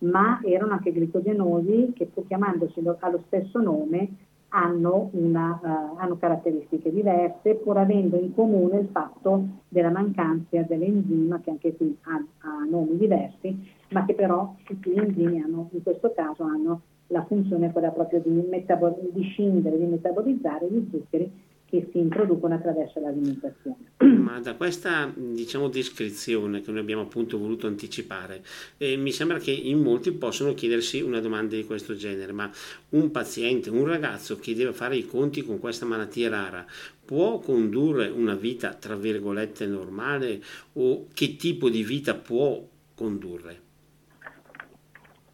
ma 0.02 0.40
erano 0.44 0.72
anche 0.72 0.92
glicogenosi 0.92 1.92
che 1.94 2.06
pur 2.06 2.26
chiamandosi 2.26 2.82
allo 3.00 3.22
stesso 3.26 3.60
nome 3.60 4.08
hanno, 4.54 5.08
una, 5.12 5.58
uh, 5.62 5.96
hanno, 5.98 6.18
caratteristiche 6.18 6.92
diverse 6.92 7.54
pur 7.54 7.78
avendo 7.78 8.16
in 8.16 8.34
comune 8.34 8.80
il 8.80 8.88
fatto 8.92 9.44
della 9.68 9.90
mancanza 9.90 10.60
dell'enzima 10.62 11.40
che 11.40 11.50
anche 11.50 11.74
qui 11.74 11.96
ha, 12.02 12.22
ha 12.40 12.66
nomi 12.68 12.98
diversi 12.98 13.56
ma 13.90 14.04
che 14.04 14.14
però 14.14 14.54
tutti 14.64 14.90
gli 14.90 14.98
enzimi 14.98 15.40
hanno, 15.40 15.68
in 15.72 15.82
questo 15.82 16.12
caso 16.14 16.42
hanno 16.42 16.82
la 17.08 17.24
funzione 17.24 17.72
quella 17.72 17.90
proprio 17.90 18.20
di, 18.20 18.30
metabol- 18.30 19.10
di 19.12 19.22
scindere, 19.22 19.78
di 19.78 19.84
metabolizzare 19.84 20.68
gli 20.68 20.86
zuccheri 20.90 21.30
che 21.72 21.88
si 21.90 22.00
introducono 22.00 22.54
attraverso 22.54 23.00
l'alimentazione. 23.00 23.76
Ma 23.96 24.38
da 24.40 24.56
questa 24.56 25.10
diciamo, 25.16 25.70
descrizione 25.70 26.60
che 26.60 26.70
noi 26.70 26.80
abbiamo 26.80 27.00
appunto 27.00 27.38
voluto 27.38 27.66
anticipare, 27.66 28.42
eh, 28.76 28.98
mi 28.98 29.10
sembra 29.10 29.38
che 29.38 29.52
in 29.52 29.78
molti 29.78 30.12
possono 30.12 30.52
chiedersi 30.52 31.00
una 31.00 31.20
domanda 31.20 31.56
di 31.56 31.64
questo 31.64 31.94
genere, 31.94 32.32
ma 32.32 32.50
un 32.90 33.10
paziente, 33.10 33.70
un 33.70 33.86
ragazzo 33.86 34.36
che 34.36 34.54
deve 34.54 34.74
fare 34.74 34.96
i 34.96 35.06
conti 35.06 35.40
con 35.40 35.58
questa 35.58 35.86
malattia 35.86 36.28
rara, 36.28 36.66
può 37.06 37.38
condurre 37.38 38.08
una 38.08 38.34
vita 38.34 38.74
tra 38.74 38.94
virgolette 38.94 39.64
normale 39.64 40.42
o 40.74 41.06
che 41.14 41.36
tipo 41.36 41.70
di 41.70 41.82
vita 41.82 42.12
può 42.12 42.62
condurre? 42.94 43.60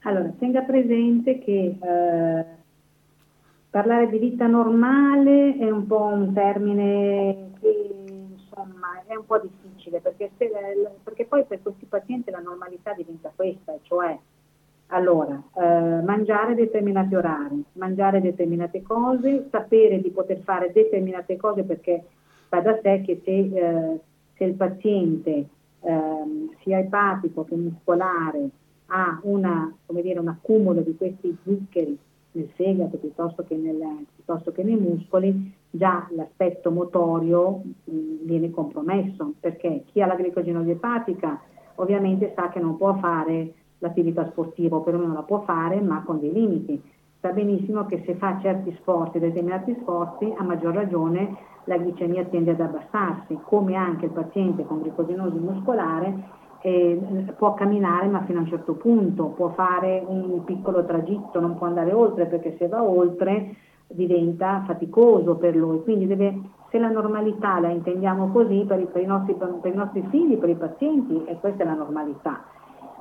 Allora, 0.02 0.32
tenga 0.38 0.62
presente 0.62 1.40
che 1.40 1.76
eh, 1.82 2.57
parlare 3.70 4.08
di 4.08 4.18
vita 4.18 4.46
normale 4.46 5.56
è 5.56 5.70
un 5.70 5.86
po' 5.86 6.04
un 6.04 6.32
termine 6.32 7.52
che 7.60 7.94
insomma 8.30 9.02
è 9.06 9.14
un 9.14 9.26
po' 9.26 9.38
difficile 9.38 10.00
perché, 10.00 10.30
se, 10.38 10.50
perché 11.02 11.26
poi 11.26 11.44
per 11.44 11.60
questi 11.62 11.86
pazienti 11.86 12.30
la 12.30 12.40
normalità 12.40 12.92
diventa 12.94 13.32
questa, 13.34 13.76
cioè 13.82 14.18
allora, 14.90 15.42
eh, 15.54 16.00
mangiare 16.02 16.54
determinati 16.54 17.14
orari, 17.14 17.62
mangiare 17.72 18.22
determinate 18.22 18.80
cose, 18.82 19.48
sapere 19.50 20.00
di 20.00 20.10
poter 20.10 20.38
fare 20.38 20.72
determinate 20.72 21.36
cose 21.36 21.62
perché 21.62 22.04
va 22.48 22.60
da 22.60 22.78
sé 22.82 23.02
che 23.04 23.20
se, 23.22 23.30
eh, 23.30 24.00
se 24.34 24.44
il 24.44 24.54
paziente 24.54 25.48
eh, 25.80 26.48
sia 26.62 26.78
epatico 26.78 27.44
che 27.44 27.54
muscolare 27.54 28.48
ha 28.86 29.20
una, 29.24 29.70
dire, 29.88 30.18
un 30.18 30.28
accumulo 30.28 30.80
di 30.80 30.96
questi 30.96 31.36
zuccheri 31.42 31.98
nel 32.32 32.48
fegato 32.54 32.96
piuttosto 32.96 33.44
che, 33.44 33.56
nel, 33.56 34.06
piuttosto 34.14 34.52
che 34.52 34.62
nei 34.62 34.76
muscoli, 34.76 35.52
già 35.70 36.06
l'aspetto 36.10 36.70
motorio 36.70 37.62
mh, 37.84 37.90
viene 38.22 38.50
compromesso, 38.50 39.34
perché 39.40 39.84
chi 39.86 40.00
ha 40.00 40.06
la 40.06 40.16
glicogenosi 40.16 40.70
epatica 40.70 41.40
ovviamente 41.76 42.32
sa 42.34 42.48
che 42.48 42.60
non 42.60 42.76
può 42.76 42.96
fare 42.98 43.52
l'attività 43.78 44.26
sportiva, 44.26 44.76
o 44.76 44.80
perlomeno 44.80 45.12
la 45.12 45.22
può 45.22 45.40
fare, 45.42 45.80
ma 45.80 46.02
con 46.02 46.18
dei 46.18 46.32
limiti. 46.32 46.80
Sa 47.20 47.30
benissimo 47.30 47.86
che 47.86 48.02
se 48.06 48.14
fa 48.14 48.38
certi 48.40 48.76
sforzi, 48.80 49.18
determinati 49.18 49.76
sforzi, 49.80 50.32
a 50.36 50.42
maggior 50.42 50.74
ragione 50.74 51.36
la 51.64 51.76
glicemia 51.76 52.24
tende 52.24 52.52
ad 52.52 52.60
abbassarsi, 52.60 53.38
come 53.44 53.74
anche 53.74 54.06
il 54.06 54.12
paziente 54.12 54.64
con 54.64 54.80
glicogenosi 54.80 55.38
muscolare 55.38 56.36
eh, 56.60 57.34
può 57.36 57.54
camminare 57.54 58.06
ma 58.06 58.24
fino 58.24 58.38
a 58.38 58.42
un 58.42 58.48
certo 58.48 58.74
punto, 58.74 59.26
può 59.28 59.50
fare 59.50 60.02
un 60.04 60.42
piccolo 60.44 60.84
tragitto, 60.84 61.40
non 61.40 61.56
può 61.56 61.66
andare 61.66 61.92
oltre 61.92 62.26
perché 62.26 62.56
se 62.58 62.68
va 62.68 62.82
oltre 62.82 63.54
diventa 63.86 64.64
faticoso 64.66 65.36
per 65.36 65.56
lui, 65.56 65.82
quindi 65.82 66.06
deve, 66.06 66.40
se 66.70 66.78
la 66.78 66.90
normalità 66.90 67.58
la 67.58 67.68
intendiamo 67.68 68.30
così 68.30 68.64
per 68.66 68.80
i, 68.80 68.86
per 68.86 69.02
i, 69.02 69.06
nostri, 69.06 69.34
per 69.34 69.72
i 69.72 69.76
nostri, 69.76 70.06
figli, 70.10 70.36
per 70.36 70.50
i 70.50 70.56
pazienti, 70.56 71.24
e 71.24 71.38
questa 71.40 71.62
è 71.62 71.66
la 71.66 71.74
normalità. 71.74 72.44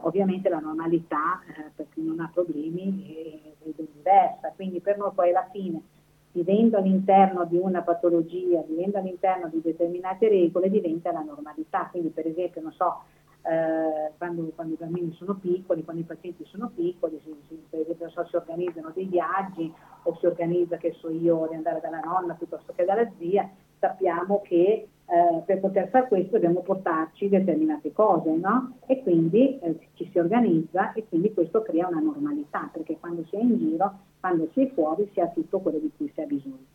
Ovviamente 0.01 0.47
la 0.47 0.59
normalità 0.59 1.41
eh, 1.47 1.71
per 1.75 1.87
chi 1.93 2.03
non 2.03 2.19
ha 2.19 2.29
problemi 2.31 3.49
è, 3.63 3.69
è 3.69 3.71
diversa, 3.75 4.53
quindi 4.55 4.79
per 4.79 4.97
noi 4.97 5.11
poi 5.13 5.29
alla 5.29 5.47
fine 5.51 5.81
vivendo 6.31 6.77
all'interno 6.77 7.45
di 7.45 7.57
una 7.57 7.81
patologia, 7.81 8.61
vivendo 8.67 8.99
all'interno 8.99 9.47
di 9.47 9.59
determinate 9.59 10.29
regole, 10.29 10.69
diventa 10.69 11.11
la 11.11 11.23
normalità. 11.23 11.87
Quindi 11.89 12.09
per 12.09 12.27
esempio, 12.27 12.61
non 12.61 12.71
so, 12.73 13.01
eh, 13.43 14.11
quando, 14.17 14.51
quando, 14.55 14.73
i 14.73 14.77
bambini 14.77 15.13
sono 15.13 15.35
piccoli, 15.35 15.83
quando 15.83 16.01
i 16.01 16.05
pazienti 16.05 16.43
sono 16.45 16.71
piccoli, 16.73 17.19
si, 17.23 17.33
si, 17.47 17.61
per 17.69 17.81
esempio 17.81 18.09
so, 18.09 18.25
si 18.25 18.35
organizzano 18.35 18.91
dei 18.93 19.05
viaggi 19.05 19.71
o 20.03 20.15
si 20.19 20.25
organizza, 20.25 20.77
che 20.77 20.93
so 20.99 21.09
io, 21.09 21.47
di 21.49 21.55
andare 21.55 21.79
dalla 21.81 21.99
nonna 21.99 22.33
piuttosto 22.33 22.73
che 22.75 22.85
dalla 22.85 23.09
zia, 23.17 23.49
sappiamo 23.79 24.41
che 24.43 24.87
eh, 25.09 25.41
per 25.45 25.59
poter 25.59 25.87
fare 25.87 26.07
questo 26.07 26.31
dobbiamo 26.33 26.59
portarci 26.61 27.29
determinate 27.29 27.93
cose, 27.93 28.29
no? 28.35 28.73
E 28.85 29.01
quindi 29.03 29.57
eh, 29.59 29.79
ci 29.93 30.09
si 30.11 30.19
organizza 30.19 30.91
e 30.91 31.05
quindi 31.07 31.33
questo 31.33 31.61
crea 31.61 31.87
una 31.87 32.01
normalità, 32.01 32.69
perché 32.71 32.97
quando 32.99 33.23
si 33.29 33.37
è 33.37 33.39
in 33.39 33.57
giro, 33.57 33.99
quando 34.19 34.49
si 34.51 34.63
è 34.63 34.71
fuori, 34.73 35.09
si 35.13 35.21
ha 35.21 35.27
tutto 35.27 35.59
quello 35.59 35.77
di 35.77 35.89
cui 35.95 36.11
si 36.13 36.19
ha 36.19 36.25
bisogno. 36.25 36.65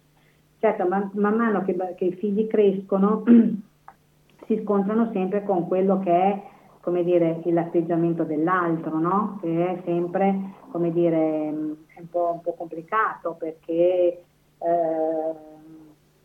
Certo, 0.58 0.86
man, 0.86 1.10
man 1.14 1.36
mano 1.36 1.62
che, 1.64 1.76
che 1.96 2.04
i 2.06 2.12
figli 2.14 2.46
crescono, 2.46 3.24
si 4.46 4.60
scontrano 4.62 5.10
sempre 5.12 5.42
con 5.42 5.66
quello 5.68 5.98
che 5.98 6.10
è 6.10 6.42
come 6.82 7.04
dire, 7.04 7.40
l'atteggiamento 7.44 8.24
dell'altro, 8.24 8.98
no? 8.98 9.38
che 9.40 9.68
è 9.68 9.82
sempre 9.84 10.36
come 10.70 10.90
dire, 10.90 11.48
un, 11.48 12.08
po', 12.10 12.32
un 12.34 12.40
po 12.40 12.54
complicato 12.54 13.36
perché, 13.38 14.24
eh, 14.58 15.34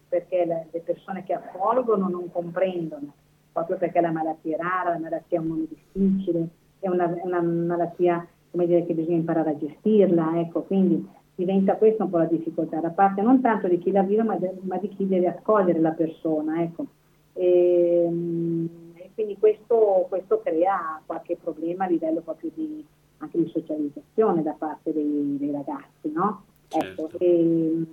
perché 0.09 0.45
le, 0.45 0.81
persone 0.83 1.23
che 1.23 1.33
accolgono 1.33 2.09
non 2.09 2.31
comprendono, 2.31 3.13
proprio 3.51 3.77
perché 3.77 4.01
la 4.01 4.09
malattia 4.09 4.57
è 4.57 4.59
rara, 4.59 4.93
la 4.93 4.99
malattia 4.99 5.37
è 5.37 5.41
un 5.41 5.67
difficile, 5.69 6.47
è 6.79 6.89
una, 6.89 7.05
una 7.21 7.41
malattia 7.41 8.25
come 8.49 8.65
dire, 8.65 8.83
che 8.87 8.95
bisogna 8.95 9.17
imparare 9.17 9.51
a 9.51 9.57
gestirla, 9.57 10.39
ecco, 10.39 10.63
quindi 10.63 11.07
diventa 11.35 11.75
questa 11.75 12.03
un 12.03 12.09
po' 12.09 12.17
la 12.17 12.25
difficoltà 12.25 12.79
da 12.79 12.89
parte 12.89 13.21
non 13.21 13.41
tanto 13.41 13.67
di 13.67 13.77
chi 13.77 13.91
la 13.91 14.01
vive 14.01 14.23
ma, 14.23 14.37
de, 14.37 14.55
ma 14.61 14.77
di 14.77 14.89
chi 14.89 15.07
deve 15.07 15.27
accogliere 15.27 15.79
la 15.79 15.91
persona. 15.91 16.63
Ecco. 16.63 16.87
E, 17.33 18.05
ehm, 18.07 18.86
quindi 19.17 19.35
questo, 19.39 20.05
questo, 20.09 20.41
crea 20.43 21.01
qualche 21.03 21.37
problema 21.37 21.85
a 21.85 21.87
livello 21.87 22.21
proprio 22.21 22.51
di, 22.53 22.85
anche 23.17 23.39
di 23.39 23.49
socializzazione 23.49 24.43
da 24.43 24.51
parte 24.51 24.93
dei, 24.93 25.37
dei 25.39 25.49
ragazzi. 25.51 26.11
No? 26.11 26.43
Certo. 26.67 27.05
Ecco, 27.05 27.17
e, 27.17 27.83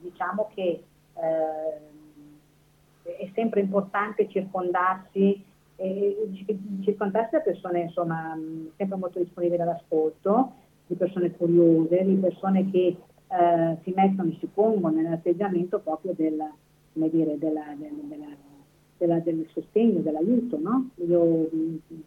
diciamo 0.00 0.48
che 0.54 0.84
eh, 1.14 1.80
è 3.02 3.30
sempre 3.34 3.58
importante 3.58 4.28
circondarsi 4.28 5.44
e 5.74 6.30
circondarsi 6.84 7.30
da 7.32 7.40
persone 7.40 7.80
insomma 7.80 8.38
sempre 8.76 8.96
molto 8.96 9.18
disponibili 9.18 9.60
all'ascolto, 9.60 10.52
di 10.86 10.94
persone 10.94 11.32
curiose, 11.32 12.04
di 12.04 12.14
persone 12.14 12.70
che 12.70 12.96
eh, 13.26 13.76
si 13.82 13.92
mettono 13.96 14.30
e 14.30 14.36
si 14.38 14.46
pongono 14.46 14.94
nell'atteggiamento 14.94 15.80
proprio 15.80 16.12
del, 16.14 16.40
dire, 16.92 17.36
della, 17.36 17.74
della, 17.76 18.02
della, 18.04 18.26
del 19.06 19.46
sostegno, 19.52 20.00
dell'aiuto. 20.00 20.58
No? 20.58 20.90
Io 21.06 21.48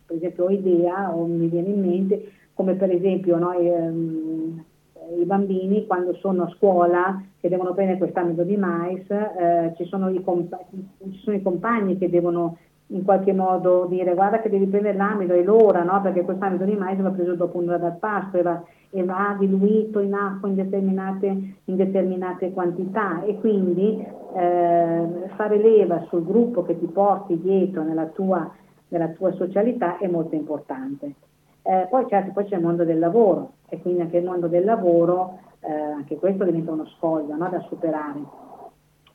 per 0.05 0.17
esempio 0.17 0.45
ho 0.45 0.49
idea 0.49 1.15
o 1.15 1.25
mi 1.25 1.47
viene 1.47 1.69
in 1.69 1.79
mente 1.79 2.31
come 2.53 2.75
per 2.75 2.91
esempio 2.91 3.37
noi, 3.37 3.67
ehm, 3.67 4.63
i 5.19 5.25
bambini 5.25 5.87
quando 5.87 6.13
sono 6.15 6.43
a 6.43 6.53
scuola 6.55 7.23
che 7.39 7.49
devono 7.49 7.73
prendere 7.73 7.97
quest'ambito 7.97 8.43
di 8.43 8.55
mais, 8.55 9.09
eh, 9.09 9.73
ci, 9.77 9.85
sono 9.85 10.13
compa- 10.21 10.63
ci, 10.69 11.19
sono 11.23 11.35
i 11.35 11.41
compagni 11.41 11.97
che 11.97 12.09
devono 12.09 12.57
in 12.91 13.03
qualche 13.03 13.33
modo 13.33 13.85
dire 13.85 14.13
guarda 14.13 14.39
che 14.39 14.49
devi 14.49 14.65
prendere 14.67 14.97
l'amido 14.97 15.33
e 15.33 15.43
l'ora, 15.43 15.83
no? 15.83 16.01
perché 16.01 16.23
quest'amido 16.23 16.65
di 16.65 16.75
mais 16.75 16.99
va 16.99 17.09
preso 17.09 17.35
dopo 17.35 17.57
un'ora 17.57 17.77
dal 17.77 17.97
pasto 17.97 18.37
e 18.37 18.41
va, 18.41 18.61
e 18.89 19.03
va 19.03 19.35
diluito 19.39 19.99
in 19.99 20.13
acqua 20.13 20.49
in 20.49 20.55
determinate, 20.55 21.25
in 21.65 21.75
determinate 21.75 22.51
quantità 22.51 23.23
e 23.23 23.39
quindi 23.39 24.05
eh, 24.35 25.07
fare 25.35 25.57
leva 25.57 26.05
sul 26.09 26.23
gruppo 26.23 26.63
che 26.63 26.77
ti 26.77 26.87
porti 26.87 27.39
dietro 27.39 27.83
nella 27.83 28.07
tua, 28.07 28.49
nella 28.89 29.09
tua 29.09 29.31
socialità 29.33 29.97
è 29.97 30.07
molto 30.07 30.35
importante. 30.35 31.13
Eh, 31.63 31.87
poi 31.89 32.05
certo, 32.09 32.31
poi 32.31 32.45
c'è 32.45 32.55
il 32.55 32.63
mondo 32.63 32.83
del 32.83 32.99
lavoro 32.99 33.53
e 33.69 33.79
quindi 33.79 34.01
anche 34.01 34.17
il 34.17 34.25
mondo 34.25 34.47
del 34.47 34.65
lavoro, 34.65 35.39
eh, 35.61 35.71
anche 35.71 36.17
questo 36.17 36.43
diventa 36.43 36.71
uno 36.71 36.85
scoglio 36.97 37.35
no? 37.35 37.47
da 37.49 37.59
superare. 37.61 38.19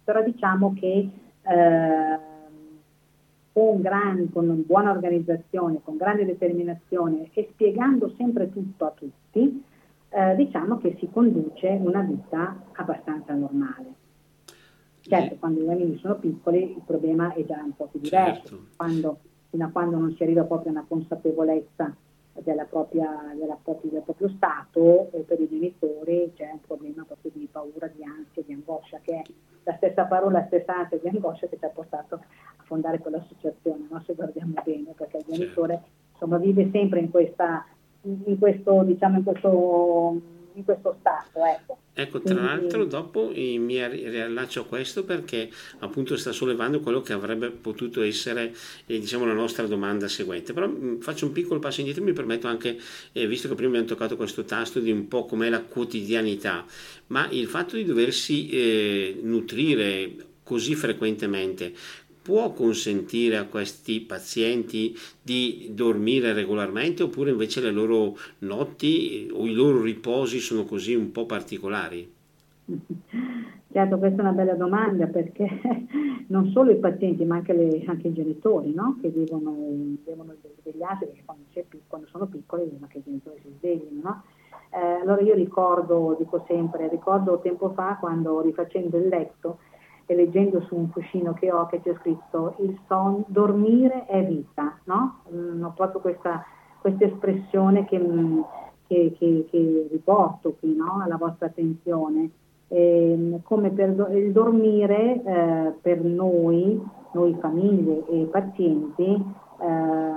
Però 0.05 0.23
diciamo 0.23 0.73
che 0.79 1.11
eh, 1.43 2.19
con, 3.57 3.81
gran, 3.81 4.31
con 4.31 4.65
buona 4.67 4.91
organizzazione, 4.91 5.81
con 5.83 5.97
grande 5.97 6.27
determinazione 6.27 7.31
e 7.33 7.49
spiegando 7.53 8.13
sempre 8.19 8.53
tutto 8.53 8.85
a 8.85 8.91
tutti, 8.91 9.65
eh, 10.11 10.35
diciamo 10.37 10.77
che 10.77 10.95
si 10.99 11.09
conduce 11.11 11.69
una 11.69 12.03
vita 12.03 12.55
abbastanza 12.73 13.33
normale. 13.33 13.95
Certo, 15.01 15.33
sì. 15.33 15.39
quando 15.39 15.63
i 15.63 15.65
bambini 15.65 15.97
sono 15.97 16.17
piccoli 16.17 16.73
il 16.73 16.83
problema 16.85 17.33
è 17.33 17.47
già 17.47 17.63
un 17.65 17.75
po' 17.75 17.87
più 17.87 18.01
diverso, 18.01 18.43
certo. 18.43 18.65
quando, 18.77 19.19
fino 19.49 19.65
a 19.65 19.71
quando 19.71 19.97
non 19.97 20.15
si 20.15 20.23
arriva 20.23 20.43
proprio 20.43 20.73
a 20.73 20.75
una 20.75 20.85
consapevolezza 20.87 21.97
della 22.43 22.65
propria, 22.65 23.33
della 23.35 23.59
propria, 23.63 23.91
del 23.91 24.03
proprio 24.03 24.29
stato 24.29 25.11
e 25.13 25.21
per 25.21 25.41
i 25.41 25.49
genitori 25.49 26.33
c'è 26.35 26.51
un 26.53 26.61
problema 26.61 27.05
proprio 27.05 27.31
di 27.35 27.49
paura, 27.51 27.87
di 27.89 28.03
ansia, 28.05 28.43
di 28.45 28.53
angoscia, 28.53 28.99
che 29.03 29.13
è 29.13 29.23
la 29.65 29.75
stessa 29.77 30.05
parola, 30.05 30.41
la 30.41 30.47
stessa 30.47 30.77
ansia 30.77 30.99
di 30.99 31.09
angoscia 31.09 31.47
che 31.47 31.59
ci 31.59 31.65
ha 31.65 31.69
portato 31.69 32.15
a 32.15 32.63
fondare 32.65 32.99
quell'associazione, 32.99 33.87
no? 33.91 34.03
se 34.05 34.15
guardiamo 34.15 34.55
bene, 34.65 34.93
perché 34.97 35.19
il 35.19 35.25
genitore 35.29 35.83
insomma, 36.13 36.39
vive 36.39 36.69
sempre 36.71 37.01
in, 37.01 37.11
questa, 37.11 37.67
in, 38.03 38.39
questo, 38.39 38.83
diciamo, 38.83 39.19
in 39.19 39.25
questo 39.25 40.21
in 40.57 40.65
questo 40.65 40.97
stato. 41.01 41.45
Ecco, 41.45 41.79
ecco 41.93 42.21
tra 42.21 42.35
Quindi... 42.35 42.51
l'altro 42.51 42.85
dopo 42.85 43.31
eh, 43.31 43.59
mi 43.59 43.87
riallaccio 43.87 44.63
a 44.63 44.65
questo 44.65 45.05
perché 45.05 45.51
appunto 45.81 46.17
sta 46.17 46.33
sollevando 46.33 46.81
quello 46.81 47.01
che 47.03 47.13
avrebbe 47.13 47.51
potuto 47.51 48.03
essere 48.03 48.55
eh, 48.87 48.99
diciamo 48.99 49.25
la 49.25 49.33
nostra 49.33 49.67
domanda 49.67 50.09
seguente, 50.09 50.53
però 50.53 50.67
mh, 50.67 50.85
mm, 50.85 51.01
faccio 51.01 51.27
un 51.27 51.33
piccolo 51.33 51.61
passo 51.61 51.81
indietro 51.81 52.03
mi 52.03 52.13
permetto 52.13 52.47
anche, 52.47 52.79
eh, 53.13 53.27
visto 53.27 53.49
che 53.49 53.55
prima 53.55 53.71
abbiamo 53.71 53.87
toccato 53.87 54.17
questo 54.17 54.45
tasto 54.45 54.81
di 54.81 54.91
un 54.91 55.09
po' 55.09 55.27
com'è 55.27 55.49
la 55.49 55.63
quotidianità, 55.63 56.65
ma 57.09 57.29
il 57.31 57.47
fatto 57.47 57.77
di 57.77 57.85
doversi 57.85 58.49
eh, 58.49 59.21
nutrire 59.23 60.15
così 60.43 60.77
frequentemente 60.77 61.75
può 62.27 62.51
consentire 62.51 63.37
a 63.37 63.47
questi 63.47 64.01
pazienti 64.01 64.93
di 65.23 65.71
dormire 65.73 66.33
regolarmente 66.33 67.05
oppure 67.05 67.31
invece 67.31 67.61
le 67.61 67.71
loro 67.71 68.17
notti 68.39 69.31
o 69.33 69.47
i 69.47 69.53
loro 69.53 69.81
riposi 69.81 70.41
sono 70.41 70.65
così 70.65 70.97
un 70.97 71.13
po' 71.13 71.25
particolari? 71.25 72.13
Certo, 73.71 73.99
questa 73.99 74.17
è 74.17 74.21
una 74.23 74.33
bella 74.33 74.55
domanda 74.55 75.07
perché 75.07 75.47
non 76.27 76.51
solo 76.51 76.73
i 76.73 76.79
pazienti 76.79 77.25
ma 77.25 77.37
anche, 77.37 77.53
le, 77.53 77.85
anche 77.87 78.09
i 78.09 78.13
genitori 78.13 78.75
no? 78.75 78.99
che 79.01 79.13
devono, 79.13 79.55
devono 80.05 80.35
svegliarsi 80.63 81.05
perché 81.05 81.23
quando, 81.25 81.45
quando, 81.87 82.09
sono 82.09 82.27
piccoli 82.27 82.65
devono 82.65 82.89
che 82.89 82.99
i 82.99 83.03
genitori 83.05 83.39
si 83.41 83.55
sveglino. 83.59 84.01
No? 84.03 84.23
Eh, 84.71 85.03
allora 85.03 85.21
io 85.21 85.35
ricordo, 85.35 86.17
dico 86.19 86.45
sempre, 86.49 86.89
ricordo 86.89 87.39
tempo 87.39 87.71
fa 87.71 87.99
quando 88.01 88.41
rifacendo 88.41 88.97
il 88.97 89.07
letto 89.07 89.59
e 90.07 90.15
leggendo 90.15 90.61
su 90.63 90.77
un 90.77 90.91
cuscino 90.91 91.35
che 91.35 91.51
ho 91.53 91.67
che 91.67 91.83
c'è 91.83 91.95
scritto 91.97 92.55
il 92.61 92.79
son, 92.87 93.25
dormire 93.27 94.07
è 94.07 94.25
vita, 94.25 94.79
no? 94.85 95.23
Mm, 95.33 95.65
ho 95.65 95.73
proprio 95.75 96.01
questa, 96.01 96.45
questa 96.81 97.05
espressione 97.05 97.85
che, 97.85 97.99
mm, 97.99 98.41
che, 98.87 99.15
che, 99.19 99.47
che, 99.51 99.89
riporto 99.91 100.55
qui 100.61 100.77
no? 100.77 101.01
alla 101.03 101.17
vostra 101.17 101.47
attenzione. 101.47 102.31
E, 102.69 103.15
mm, 103.17 103.35
come 103.43 103.71
per 103.71 103.89
il 104.15 104.31
dormire 104.31 105.23
eh, 105.23 105.75
per 105.83 106.01
noi, 106.03 106.81
noi 107.13 107.37
famiglie 107.41 108.07
e 108.07 108.29
pazienti, 108.31 109.25
eh, 109.61 110.17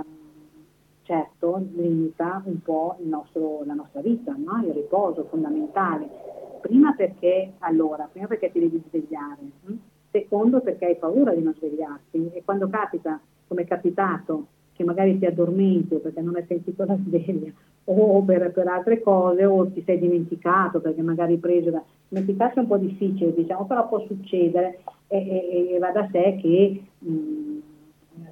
certo 1.01 1.63
limita 1.73 2.43
un 2.45 2.61
po' 2.61 2.95
nostro, 2.99 3.63
la 3.65 3.73
nostra 3.73 4.01
vita, 4.01 4.35
no? 4.37 4.63
il 4.63 4.71
riposo 4.71 5.25
fondamentale 5.31 6.48
prima 6.59 6.93
perché, 6.93 7.53
allora, 7.59 8.07
prima 8.11 8.27
perché 8.27 8.51
ti 8.51 8.59
devi 8.59 8.81
svegliare, 8.87 9.41
hm? 9.65 9.73
secondo 10.11 10.61
perché 10.61 10.85
hai 10.85 10.95
paura 10.95 11.33
di 11.33 11.41
non 11.41 11.53
svegliarti 11.53 12.31
e 12.33 12.41
quando 12.43 12.67
capita, 12.69 13.19
come 13.47 13.63
è 13.63 13.65
capitato, 13.65 14.47
che 14.73 14.85
magari 14.85 15.19
ti 15.19 15.25
addormenti 15.25 15.95
perché 15.95 16.21
non 16.21 16.35
hai 16.35 16.45
sentito 16.47 16.85
la 16.85 16.95
sveglia 16.95 17.51
o 17.83 18.21
per, 18.23 18.51
per, 18.51 18.67
altre 18.67 19.01
cose 19.01 19.43
o 19.43 19.67
ti 19.67 19.83
sei 19.83 19.99
dimenticato 19.99 20.79
perché 20.79 21.01
magari 21.01 21.37
preso 21.37 21.69
da... 21.71 21.83
Dimenticarsi 22.07 22.57
è 22.57 22.61
un 22.61 22.67
po' 22.67 22.77
difficile, 22.77 23.33
diciamo, 23.33 23.65
però 23.65 23.87
può 23.87 23.99
succedere 24.05 24.79
e, 25.07 25.17
e, 25.17 25.73
e 25.73 25.79
va 25.79 25.91
da 25.91 26.07
sé 26.11 26.37
che, 26.41 26.81
mh, 26.97 27.11
mm, 27.11 27.59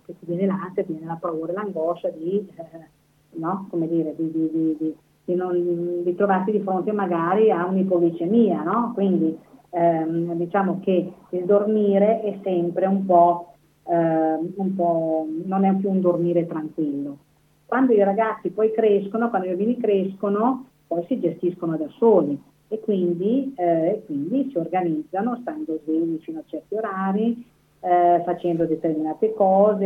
che 0.05 0.15
ti 0.19 0.25
viene 0.25 0.45
l'ansia, 0.45 0.83
ti 0.83 0.93
viene 0.93 1.07
la 1.07 1.17
paura, 1.19 1.51
l'angoscia 1.51 2.09
di, 2.09 2.47
eh, 2.55 2.87
no? 3.31 3.67
Come 3.69 3.87
dire, 3.87 4.15
di, 4.15 4.31
di, 4.31 4.75
di 4.79 4.95
di, 5.27 5.35
non, 5.35 6.03
di 6.03 6.15
trovarsi 6.15 6.51
di 6.51 6.61
fronte 6.61 6.93
magari 6.93 7.51
a 7.51 7.65
un'ipoglicemia, 7.65 8.63
no? 8.63 8.91
Quindi 8.93 9.37
ehm, 9.71 10.33
diciamo 10.35 10.79
che 10.81 11.11
il 11.31 11.43
dormire 11.43 12.21
è 12.21 12.39
sempre 12.43 12.85
un 12.85 13.05
po', 13.05 13.51
ehm, 13.83 14.53
un 14.55 14.75
po', 14.75 15.27
non 15.43 15.65
è 15.65 15.75
più 15.75 15.89
un 15.89 15.99
dormire 15.99 16.47
tranquillo. 16.47 17.17
Quando 17.65 17.91
i 17.91 18.01
ragazzi 18.01 18.51
poi 18.51 18.71
crescono, 18.71 19.29
quando 19.29 19.47
i 19.47 19.49
bambini 19.49 19.77
crescono, 19.77 20.67
poi 20.87 21.03
si 21.07 21.19
gestiscono 21.19 21.75
da 21.75 21.89
soli 21.97 22.41
e 22.69 22.79
quindi, 22.79 23.53
eh, 23.57 24.03
quindi 24.05 24.49
si 24.49 24.57
organizzano 24.57 25.39
stando 25.41 25.77
svegli 25.83 26.19
fino 26.21 26.39
a 26.39 26.43
certi 26.45 26.73
orari, 26.73 27.45
eh, 27.81 28.21
facendo 28.23 28.63
determinate 28.63 29.33
cose, 29.33 29.85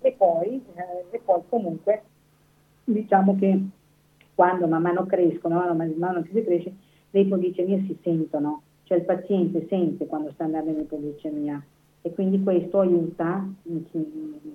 e, 0.00 0.12
poi, 0.16 0.64
eh, 0.74 1.04
e 1.10 1.20
poi 1.22 1.42
comunque 1.50 2.02
diciamo 2.84 3.36
che 3.38 3.60
quando 4.38 4.68
man 4.68 4.82
mano 4.82 5.04
crescono, 5.04 5.56
man 5.74 5.94
mano 5.96 6.22
che 6.22 6.30
si 6.32 6.44
cresce, 6.44 6.72
le 7.10 7.20
ipoglicemie 7.22 7.86
si 7.88 7.98
sentono, 8.04 8.62
cioè 8.84 8.98
il 8.98 9.04
paziente 9.04 9.66
sente 9.68 10.06
quando 10.06 10.30
sta 10.30 10.44
andando 10.44 10.70
in 10.70 10.78
ipoglicemia 10.78 11.60
e 12.02 12.12
quindi 12.14 12.40
questo 12.44 12.78
aiuta 12.78 13.44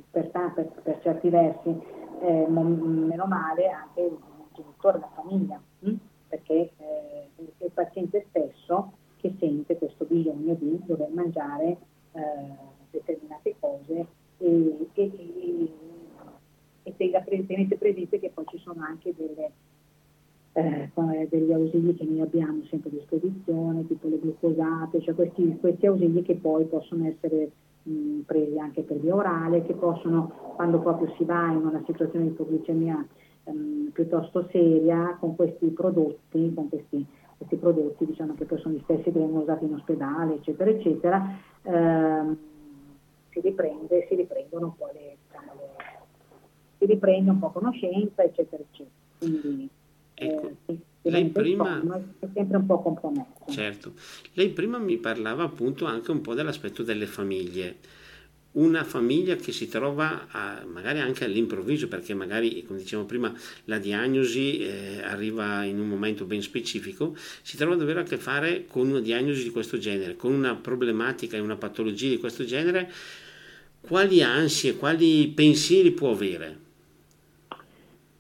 per, 0.10 0.30
per, 0.30 0.72
per 0.84 1.00
certi 1.02 1.28
versi, 1.28 1.78
eh, 2.22 2.46
meno 2.48 3.26
male, 3.26 3.68
anche 3.68 4.04
il 4.04 4.18
genitore, 4.54 5.00
la 5.00 5.12
famiglia, 5.16 5.62
hm? 5.80 5.94
perché 6.30 6.54
eh, 6.78 7.28
è 7.58 7.66
il 7.66 7.72
paziente 7.74 8.26
stesso 8.30 8.94
che 9.18 9.36
sente 9.38 9.78
questo 9.78 10.06
bisogno 10.06 10.54
di 10.54 10.80
dover 10.86 11.10
mangiare 11.10 11.78
eh, 12.14 12.22
determinate 12.90 13.56
cose 13.60 14.06
e, 14.38 14.88
e, 14.94 15.12
e, 16.84 16.96
e 17.00 17.22
presente, 17.26 17.76
presente 17.76 18.20
che 18.22 18.30
poi 18.34 18.46
ci 18.48 18.60
sono 18.60 18.82
anche 18.82 19.14
delle, 19.14 19.52
eh, 20.54 21.28
degli 21.30 21.52
ausili 21.52 21.96
che 21.96 22.06
noi 22.06 22.22
abbiamo 22.22 22.64
sempre 22.70 22.90
a 22.90 22.94
disposizione, 22.94 23.88
tipo 23.88 24.08
le 24.08 24.20
glucosate, 24.20 25.02
cioè 25.02 25.16
questi, 25.16 25.58
questi 25.60 25.88
ausili 25.88 26.22
che 26.22 26.36
poi 26.36 26.66
possono 26.66 27.08
essere 27.08 27.50
mh, 27.84 28.20
presi 28.26 28.58
anche 28.60 28.84
per 28.84 28.98
via 28.98 29.16
orale, 29.16 29.64
che 29.64 29.74
possono, 29.74 30.54
quando 30.56 30.80
proprio 30.80 31.12
si 31.18 31.24
va 31.24 31.52
in 31.52 31.66
una 31.66 31.84
situazione 31.86 32.26
di 32.26 32.32
ipoglicemia 32.32 33.08
ehm, 33.46 33.90
piuttosto 33.94 34.48
seria, 34.52 35.18
con 35.20 35.36
questi 35.36 35.68
prodotti, 35.68 36.54
con 36.54 36.70
questi, 36.70 37.04
questi 37.38 37.56
prodotti 37.56 38.06
diciamo 38.06 38.36
che 38.36 38.46
poi 38.46 38.60
sono 38.60 38.76
gli 38.76 38.82
stessi 38.84 39.04
che 39.04 39.20
vengono 39.20 39.42
usati 39.42 39.66
in 39.66 39.74
ospedale, 39.74 40.36
eccetera, 40.36 40.70
eccetera, 40.70 41.36
ehm, 41.64 42.38
si 43.32 43.40
riprende, 43.42 44.06
si 44.08 44.16
riprendono 44.16 44.66
un 44.68 44.76
po' 44.76 44.90
le, 44.94 45.18
diciamo, 45.26 45.52
le, 45.58 45.68
si 46.78 46.86
riprende 46.86 47.32
un 47.32 47.40
po' 47.40 47.50
conoscenza, 47.50 48.22
eccetera, 48.22 48.62
eccetera. 48.62 49.02
Quindi, 49.18 49.70
Ecco, 50.24 50.56
eh, 50.66 50.78
lei 51.02 51.26
prima... 51.26 51.82
è 52.20 52.28
sempre 52.34 52.58
un 52.58 52.66
po' 52.66 52.82
compromesso. 52.82 53.46
Certo, 53.50 53.94
lei 54.34 54.50
prima 54.50 54.78
mi 54.78 54.98
parlava 54.98 55.44
appunto 55.44 55.86
anche 55.86 56.12
un 56.12 56.22
po' 56.22 56.34
dell'aspetto 56.34 56.84
delle 56.84 57.06
famiglie. 57.06 58.02
Una 58.54 58.84
famiglia 58.84 59.36
che 59.36 59.52
si 59.52 59.68
trova 59.68 60.28
a, 60.30 60.64
magari 60.72 61.00
anche 61.00 61.26
all'improvviso, 61.26 61.88
perché 61.88 62.14
magari, 62.14 62.64
come 62.64 62.78
dicevamo 62.80 63.08
prima, 63.08 63.34
la 63.66 63.80
diagnosi 63.80 64.60
eh, 64.60 65.02
arriva 65.02 65.64
in 65.64 65.80
un 65.80 65.88
momento 65.88 66.26
ben 66.26 66.44
specifico, 66.44 67.16
si 67.42 67.58
trova 67.58 67.74
ad 67.74 67.82
avere 67.82 68.02
a 68.02 68.04
che 68.04 68.18
fare 68.18 68.66
con 68.68 68.90
una 68.90 69.00
diagnosi 69.00 69.42
di 69.42 69.50
questo 69.50 69.80
genere, 69.80 70.16
con 70.16 70.34
una 70.34 70.54
problematica 70.56 71.36
e 71.36 71.40
una 71.40 71.56
patologia 71.56 72.10
di 72.10 72.20
questo 72.20 72.46
genere, 72.46 72.92
quali 73.82 74.22
ansie, 74.22 74.76
quali 74.76 75.28
pensieri 75.30 75.90
può 75.90 76.12
avere? 76.12 76.58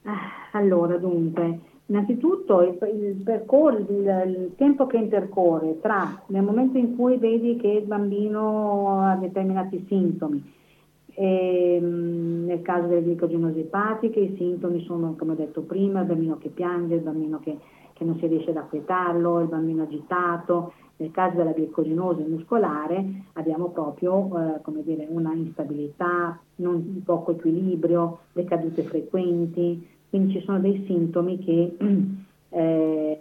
Ah, 0.06 0.50
allora, 0.54 0.98
dunque, 0.98 1.60
Innanzitutto 1.88 2.62
il, 2.62 2.78
il, 2.94 3.22
percor- 3.24 3.86
il, 3.90 4.24
il, 4.28 4.54
tempo 4.56 4.88
che 4.88 4.98
intercorre 4.98 5.80
tra 5.82 6.24
nel 6.28 6.42
momento 6.42 6.78
in 6.78 6.96
cui 6.96 7.18
vedi 7.18 7.58
che 7.58 7.68
il 7.68 7.86
bambino 7.86 9.02
ha 9.02 9.16
determinati 9.16 9.84
sintomi, 9.88 10.42
e, 11.16 11.76
ehm, 11.76 12.46
nel 12.46 12.62
caso 12.62 12.88
delle 12.88 13.04
glicogenosi 13.04 13.60
epatiche 13.60 14.20
i 14.20 14.36
sintomi 14.38 14.84
sono, 14.86 15.16
come 15.18 15.34
ho 15.34 15.36
detto 15.36 15.62
prima, 15.62 16.02
il 16.02 16.08
bambino 16.08 16.38
che 16.38 16.50
piange, 16.50 16.96
il 16.96 17.02
bambino 17.02 17.40
che, 17.40 17.58
che 17.94 18.04
non 18.04 18.18
si 18.18 18.28
riesce 18.28 18.52
ad 18.52 18.58
acquietarlo, 18.58 19.42
il 19.42 19.48
bambino 19.48 19.84
agitato. 19.84 20.74
Nel 20.96 21.12
caso 21.12 21.38
della 21.38 21.54
glicogenosi 21.54 22.22
muscolare 22.22 23.04
abbiamo 23.34 23.70
proprio 23.70 24.30
eh, 24.38 24.84
dire, 24.84 25.08
una 25.10 25.34
instabilità, 25.34 26.40
non, 26.58 27.02
poco 27.04 27.32
equilibrio, 27.32 28.20
le 28.34 28.44
cadute 28.46 28.84
frequenti, 28.84 29.88
quindi 30.14 30.34
ci 30.34 30.46
sono 30.46 30.60
dei 30.60 30.84
sintomi 30.86 31.40
che 31.40 31.76
eh, 32.50 33.20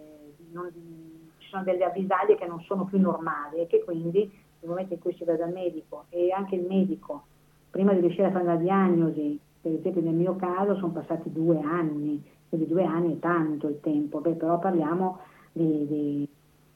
non, 0.51 0.69
ci 1.39 1.49
sono 1.49 1.63
delle 1.63 1.85
avvisaglie 1.85 2.35
che 2.35 2.45
non 2.45 2.61
sono 2.61 2.85
più 2.85 2.99
normali 2.99 3.61
e 3.61 3.65
che 3.65 3.83
quindi 3.83 4.19
nel 4.59 4.69
momento 4.69 4.93
in 4.93 4.99
cui 4.99 5.15
si 5.15 5.23
va 5.23 5.33
dal 5.33 5.51
medico 5.51 6.05
e 6.09 6.31
anche 6.31 6.53
il 6.53 6.67
medico 6.67 7.23
prima 7.71 7.93
di 7.93 8.01
riuscire 8.01 8.27
a 8.27 8.31
fare 8.31 8.43
la 8.43 8.57
diagnosi, 8.57 9.39
per 9.59 9.71
esempio 9.71 10.01
nel 10.01 10.13
mio 10.13 10.35
caso 10.35 10.75
sono 10.75 10.91
passati 10.91 11.31
due 11.31 11.59
anni, 11.61 12.23
quindi 12.47 12.67
due 12.67 12.83
anni 12.83 13.15
è 13.15 13.19
tanto 13.19 13.69
il 13.69 13.79
tempo, 13.79 14.19
Beh, 14.19 14.33
però 14.33 14.59
parliamo 14.59 15.17
di, 15.51 15.87
di 15.87 16.27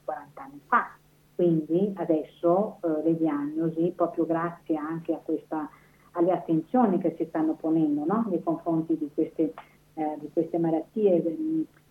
40 0.04 0.42
anni 0.42 0.60
fa, 0.66 0.96
quindi 1.36 1.92
adesso 1.94 2.78
eh, 2.82 3.04
le 3.04 3.16
diagnosi, 3.16 3.92
proprio 3.94 4.26
grazie 4.26 4.76
anche 4.76 5.16
questa, 5.22 5.70
alle 6.12 6.32
attenzioni 6.32 6.98
che 6.98 7.14
si 7.16 7.24
stanno 7.28 7.54
ponendo 7.54 8.04
no? 8.04 8.26
nei 8.28 8.42
confronti 8.42 8.98
di 8.98 9.08
queste 9.14 9.52
eh, 9.98 10.16
di 10.20 10.30
queste 10.32 10.58
malattie, 10.58 11.20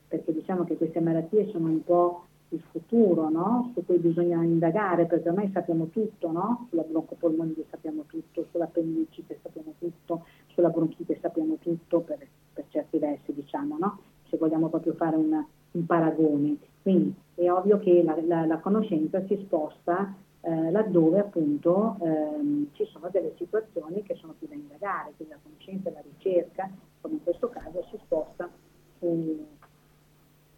perché 0.08 0.34
diciamo 0.34 0.64
che 0.64 0.78
queste 0.78 1.02
malattie 1.02 1.50
sono 1.52 1.68
un 1.68 1.84
po' 1.84 2.24
il 2.50 2.62
futuro, 2.72 3.30
no? 3.30 3.72
su 3.74 3.86
cui 3.86 3.98
bisogna 3.98 4.42
indagare, 4.42 5.06
perché 5.06 5.28
ormai 5.28 5.52
sappiamo 5.52 5.88
tutto, 5.88 6.32
no? 6.32 6.68
sulla 6.70 6.84
broncopolmonite 6.84 7.66
sappiamo 7.70 8.04
tutto, 8.08 8.46
sulla 8.52 8.64
appendicite 8.64 9.40
sappiamo 9.42 9.74
tutto, 9.78 10.24
sulla 10.54 10.70
bronchite 10.70 11.20
sappiamo 11.22 11.58
tutto, 11.60 12.00
per, 12.00 12.26
per 12.54 12.66
certi 12.70 12.98
versi 12.98 13.34
diciamo, 13.34 13.78
no? 13.78 14.00
se 14.30 14.38
vogliamo 14.38 14.70
proprio 14.70 14.94
fare 14.94 15.18
una, 15.18 15.46
un 15.72 15.86
paragone. 15.86 16.56
Quindi 16.82 17.14
è 17.36 17.52
ovvio 17.52 17.80
che 17.80 18.02
la, 18.02 18.18
la, 18.26 18.46
la 18.46 18.58
conoscenza 18.60 19.22
si 19.26 19.38
sposta 19.44 20.16
eh, 20.48 20.72
laddove 20.72 21.20
appunto 21.20 21.98
ehm, 22.02 22.68
ci 22.72 22.86
sono 22.86 23.10
delle 23.12 23.34
situazioni 23.38 24.02
che 24.04 24.16
sono 24.16 24.34
più 24.38 24.48
da 24.48 24.54
indagare, 24.56 25.12
quindi 25.18 25.34
la 25.34 25.40
conoscenza 25.44 25.90
e 25.90 25.94
la 25.94 26.02
ricerca, 26.02 26.70
come 27.02 27.16
in 27.16 27.24
questo 27.24 27.50
caso, 27.50 27.86
si 27.92 28.00
sposta 28.04 28.50
su, 29.00 29.46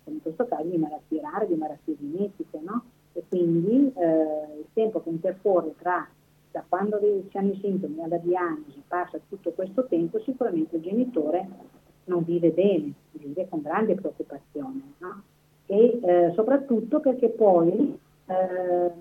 come 0.04 0.16
in 0.16 0.22
questo 0.22 0.46
caso, 0.46 0.49
di 0.64 0.78
malattie 0.78 1.22
rare, 1.22 1.48
di 1.48 1.56
malattie 1.56 1.96
genetiche, 1.98 2.60
no? 2.62 2.84
E 3.14 3.24
quindi 3.28 3.92
eh, 3.96 4.60
il 4.60 4.66
tempo 4.74 5.02
che 5.02 5.10
intercorre 5.10 5.74
tra 5.78 6.08
da 6.52 6.64
quando 6.68 7.00
si 7.30 7.38
hanno 7.38 7.52
i 7.52 7.60
sintomi 7.62 8.02
alla 8.02 8.18
diagnosi, 8.18 8.82
passa 8.88 9.20
tutto 9.28 9.52
questo 9.52 9.86
tempo, 9.86 10.20
sicuramente 10.22 10.78
il 10.78 10.82
genitore 10.82 11.48
non 12.06 12.24
vive 12.24 12.50
bene, 12.50 12.92
vive 13.12 13.48
con 13.48 13.62
grande 13.62 13.96
preoccupazione, 13.96 14.94
no? 14.98 15.22
E 15.68 16.00
eh, 16.02 16.32
soprattutto 16.34 17.00
perché 17.00 17.30
poi 17.30 18.00
eh, 18.26 18.92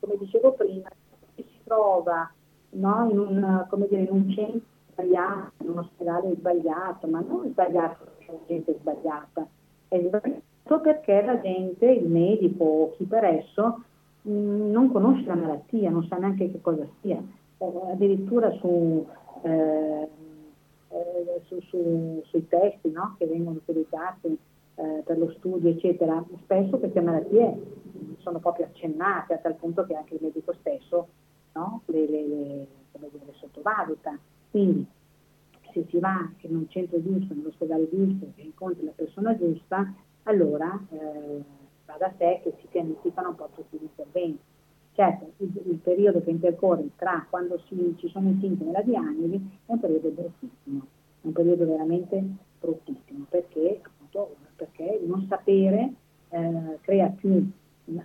come 0.00 0.16
dicevo 0.18 0.52
prima, 0.52 0.88
si 1.34 1.44
trova 1.64 2.30
no, 2.70 3.08
in, 3.10 3.18
un, 3.18 3.66
dire, 3.88 4.02
in, 4.02 4.08
un, 4.10 4.30
centro 4.30 4.60
sbagliato, 4.92 5.62
in 5.62 5.70
un 5.70 5.78
ospedale 5.78 6.34
sbagliato, 6.34 7.06
ma 7.06 7.20
non 7.20 7.48
sbagliato 7.50 8.14
gente 8.46 8.76
sbagliata, 8.80 9.46
è 9.88 10.00
perché 10.80 11.22
la 11.22 11.40
gente, 11.40 11.86
il 11.86 12.08
medico 12.08 12.64
o 12.64 12.90
chi 12.96 13.04
per 13.04 13.24
esso, 13.24 13.82
mm, 14.28 14.70
non 14.70 14.90
conosce 14.90 15.24
la 15.26 15.34
malattia, 15.34 15.90
non 15.90 16.06
sa 16.06 16.16
neanche 16.16 16.50
che 16.50 16.60
cosa 16.60 16.86
sia. 17.00 17.22
Addirittura 17.58 18.50
su, 18.58 19.06
eh, 19.42 20.08
eh, 20.88 21.40
su, 21.46 21.60
su, 21.62 22.22
sui 22.26 22.46
testi 22.48 22.90
no, 22.90 23.14
che 23.18 23.26
vengono 23.26 23.56
utilizzati 23.56 24.36
eh, 24.74 25.02
per 25.04 25.18
lo 25.18 25.30
studio, 25.38 25.70
eccetera, 25.70 26.22
spesso 26.42 26.78
queste 26.78 27.00
malattie 27.00 27.58
sono 28.18 28.38
proprio 28.40 28.66
accennate 28.66 29.34
a 29.34 29.38
tal 29.38 29.54
punto 29.54 29.86
che 29.86 29.94
anche 29.94 30.14
il 30.14 30.20
medico 30.22 30.52
stesso 30.60 31.08
no, 31.54 31.82
le, 31.86 32.06
le, 32.06 32.26
le, 32.26 32.66
le, 32.92 33.10
sottovaluta. 33.38 34.18
Quindi 34.50 34.86
se 35.72 35.86
si 35.88 35.98
va 35.98 36.30
in 36.40 36.56
un 36.56 36.68
centro 36.68 37.02
giusto, 37.02 37.34
nell'ospedale 37.34 37.88
giusto, 37.88 38.26
e 38.36 38.42
incontri 38.42 38.84
la 38.84 38.92
persona 38.94 39.36
giusta, 39.36 39.92
allora 40.26 40.78
eh, 40.90 41.42
va 41.86 41.96
da 41.98 42.12
sé 42.18 42.40
che 42.42 42.54
si 42.60 42.66
pianificano 42.68 43.30
un 43.30 43.34
po' 43.34 43.48
tutti 43.54 43.76
gli 43.76 43.82
interventi. 43.82 44.38
Certo, 44.92 45.30
il, 45.38 45.52
il 45.66 45.76
periodo 45.76 46.22
che 46.22 46.30
intercorre 46.30 46.88
tra 46.96 47.26
quando 47.28 47.58
si, 47.66 47.94
ci 47.98 48.08
sono 48.08 48.30
i 48.30 48.38
sintomi 48.40 48.70
e 48.70 48.72
la 48.72 48.82
diagnosi 48.82 49.34
è 49.66 49.72
un 49.72 49.80
periodo 49.80 50.08
bruttissimo, 50.08 50.86
è 51.20 51.26
un 51.26 51.32
periodo 51.32 51.66
veramente 51.66 52.22
bruttissimo, 52.60 53.26
perché 53.28 53.80
appunto 53.82 54.36
perché 54.56 55.00
non 55.04 55.26
sapere 55.28 55.92
eh, 56.30 56.78
crea 56.80 57.08
più 57.08 57.46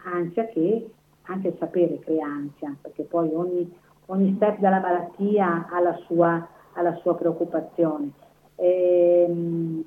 ansia 0.03 0.45
che 0.47 0.89
anche 1.23 1.47
il 1.47 1.55
sapere 1.57 1.99
crea 1.99 2.25
ansia, 2.25 2.75
perché 2.81 3.03
poi 3.03 3.29
ogni, 3.33 3.73
ogni 4.07 4.33
step 4.35 4.59
della 4.59 4.79
malattia 4.79 5.67
ha 5.69 5.79
la 5.79 5.95
sua, 6.05 6.47
ha 6.73 6.81
la 6.81 6.95
sua 6.95 7.15
preoccupazione. 7.15 8.11
Ehm, 8.55 9.83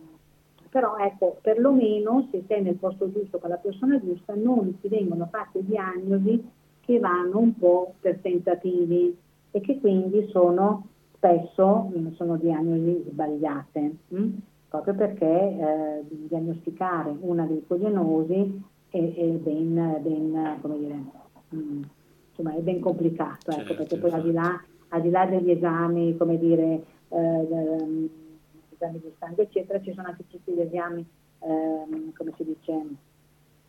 però 0.75 0.97
ecco, 0.97 1.39
perlomeno 1.41 2.27
se 2.33 2.43
sei 2.49 2.61
nel 2.61 2.75
posto 2.75 3.09
giusto 3.13 3.39
con 3.39 3.49
la 3.49 3.59
persona 3.59 4.01
giusta, 4.01 4.35
non 4.35 4.81
ti 4.81 4.89
vengono 4.89 5.29
fatte 5.31 5.65
diagnosi 5.65 6.51
che 6.81 6.99
vanno 6.99 7.39
un 7.39 7.57
po' 7.57 7.95
per 8.01 8.19
tentativi 8.19 9.17
e 9.53 9.61
che 9.61 9.79
quindi 9.79 10.27
sono 10.33 10.89
spesso 11.15 11.93
sono 12.17 12.37
diagnosi 12.39 13.05
sbagliate. 13.09 13.97
Hm? 14.09 14.31
proprio 14.69 14.95
perché 14.95 15.25
eh, 15.25 16.05
diagnosticare 16.09 17.15
una 17.21 17.45
glicogennosi 17.45 18.61
è, 18.91 18.99
è, 18.99 19.27
ben, 19.27 20.01
ben, 20.03 20.59
come 20.61 20.79
dire, 20.79 20.95
mh, 21.51 21.57
mm, 21.57 21.83
insomma, 22.31 22.57
è 22.57 22.61
ben 22.63 22.81
complicato, 22.81 23.53
ecco, 23.53 23.61
certo, 23.61 23.75
perché 23.77 23.97
poi 23.99 24.11
al 24.11 24.23
di, 24.23 24.33
là, 24.33 24.61
al 24.89 25.01
di, 25.03 25.11
là, 25.11 25.27
degli 25.27 25.53
esami 25.53 26.17
come 26.17 26.37
dire, 26.37 26.83
eh, 27.11 28.09
esami 28.75 29.01
di 29.01 29.13
sangue, 29.19 29.45
eccetera, 29.45 29.81
ci 29.81 29.93
sono 29.93 30.09
anche 30.09 30.25
tutti 30.29 30.53
gli 30.53 30.61
esami, 30.61 31.05
eh, 31.41 32.13
come 32.17 32.33
si 32.37 32.45
dice, 32.45 32.87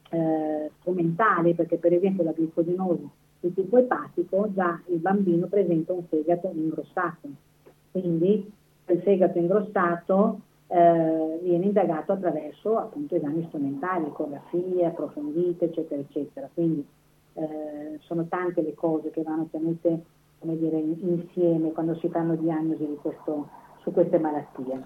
eh, 0.09 0.71
strumentali, 0.79 1.53
perché 1.53 1.77
per 1.77 1.93
esempio 1.93 2.23
la 2.23 2.31
glicogenosi 2.31 3.09
di 3.39 3.53
tipo 3.53 3.77
epatico 3.77 4.51
già 4.53 4.79
il 4.87 4.97
bambino 4.97 5.47
presenta 5.47 5.93
un 5.93 6.03
fegato 6.05 6.51
ingrossato, 6.53 7.29
quindi 7.91 8.51
il 8.87 9.01
fegato 9.01 9.37
ingrossato 9.37 10.39
eh, 10.67 11.39
viene 11.41 11.65
indagato 11.65 12.13
attraverso 12.13 12.77
appunto 12.77 13.15
esami 13.15 13.45
strumentali, 13.47 14.05
ecografie 14.05 14.85
approfondite, 14.85 15.65
eccetera, 15.65 16.01
eccetera. 16.01 16.49
Quindi 16.53 16.85
eh, 17.33 17.99
sono 18.01 18.25
tante 18.27 18.61
le 18.61 18.73
cose 18.73 19.11
che 19.11 19.21
vanno 19.21 19.47
tenute 19.51 20.03
come 20.39 20.57
dire, 20.57 20.77
insieme 20.77 21.71
quando 21.71 21.95
si 21.95 22.07
fanno 22.09 22.35
diagnosi 22.35 22.97
questo, 23.01 23.49
su 23.85 23.91
queste 23.91 24.17
malattie. 24.17 24.83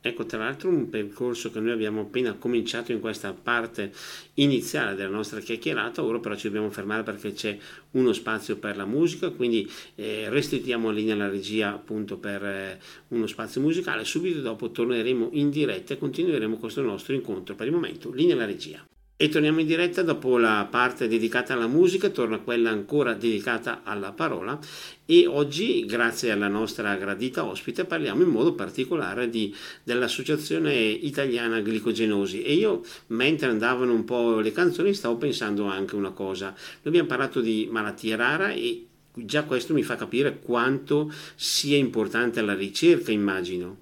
Ecco, 0.00 0.24
tra 0.26 0.38
l'altro 0.38 0.70
un 0.70 0.88
percorso 0.88 1.50
che 1.50 1.58
noi 1.58 1.72
abbiamo 1.72 2.02
appena 2.02 2.32
cominciato 2.34 2.92
in 2.92 3.00
questa 3.00 3.32
parte 3.32 3.90
iniziale 4.34 4.94
della 4.94 5.10
nostra 5.10 5.40
chiacchierata, 5.40 6.04
ora 6.04 6.20
però 6.20 6.36
ci 6.36 6.46
dobbiamo 6.46 6.70
fermare 6.70 7.02
perché 7.02 7.32
c'è 7.32 7.58
uno 7.90 8.12
spazio 8.12 8.58
per 8.58 8.76
la 8.76 8.86
musica, 8.86 9.30
quindi 9.30 9.68
eh, 9.96 10.26
restituiamo 10.28 10.90
linea 10.90 11.14
alla 11.14 11.28
regia 11.28 11.74
appunto 11.74 12.16
per 12.16 12.44
eh, 12.44 12.78
uno 13.08 13.26
spazio 13.26 13.60
musicale, 13.60 14.04
subito 14.04 14.40
dopo 14.40 14.70
torneremo 14.70 15.30
in 15.32 15.50
diretta 15.50 15.94
e 15.94 15.98
continueremo 15.98 16.58
questo 16.58 16.80
nostro 16.80 17.14
incontro. 17.14 17.56
Per 17.56 17.66
il 17.66 17.72
momento, 17.72 18.12
linea 18.12 18.36
alla 18.36 18.46
regia. 18.46 18.86
E 19.20 19.28
torniamo 19.28 19.58
in 19.58 19.66
diretta 19.66 20.02
dopo 20.02 20.38
la 20.38 20.64
parte 20.70 21.08
dedicata 21.08 21.52
alla 21.52 21.66
musica, 21.66 22.08
torna 22.08 22.38
quella 22.38 22.70
ancora 22.70 23.14
dedicata 23.14 23.80
alla 23.82 24.12
parola 24.12 24.56
e 25.04 25.26
oggi, 25.26 25.84
grazie 25.86 26.30
alla 26.30 26.46
nostra 26.46 26.94
gradita 26.94 27.44
ospite, 27.44 27.84
parliamo 27.84 28.22
in 28.22 28.28
modo 28.28 28.54
particolare 28.54 29.28
di, 29.28 29.52
dell'Associazione 29.82 30.72
Italiana 30.72 31.58
Glicogenosi 31.58 32.44
e 32.44 32.52
io, 32.52 32.82
mentre 33.08 33.48
andavano 33.48 33.92
un 33.92 34.04
po' 34.04 34.38
le 34.38 34.52
canzoni, 34.52 34.94
stavo 34.94 35.16
pensando 35.16 35.64
anche 35.64 35.96
una 35.96 36.12
cosa. 36.12 36.50
Noi 36.50 36.84
abbiamo 36.84 37.08
parlato 37.08 37.40
di 37.40 37.66
malattia 37.68 38.14
rara 38.14 38.52
e 38.52 38.86
già 39.12 39.42
questo 39.42 39.74
mi 39.74 39.82
fa 39.82 39.96
capire 39.96 40.38
quanto 40.38 41.10
sia 41.34 41.76
importante 41.76 42.40
la 42.40 42.54
ricerca, 42.54 43.10
immagino. 43.10 43.78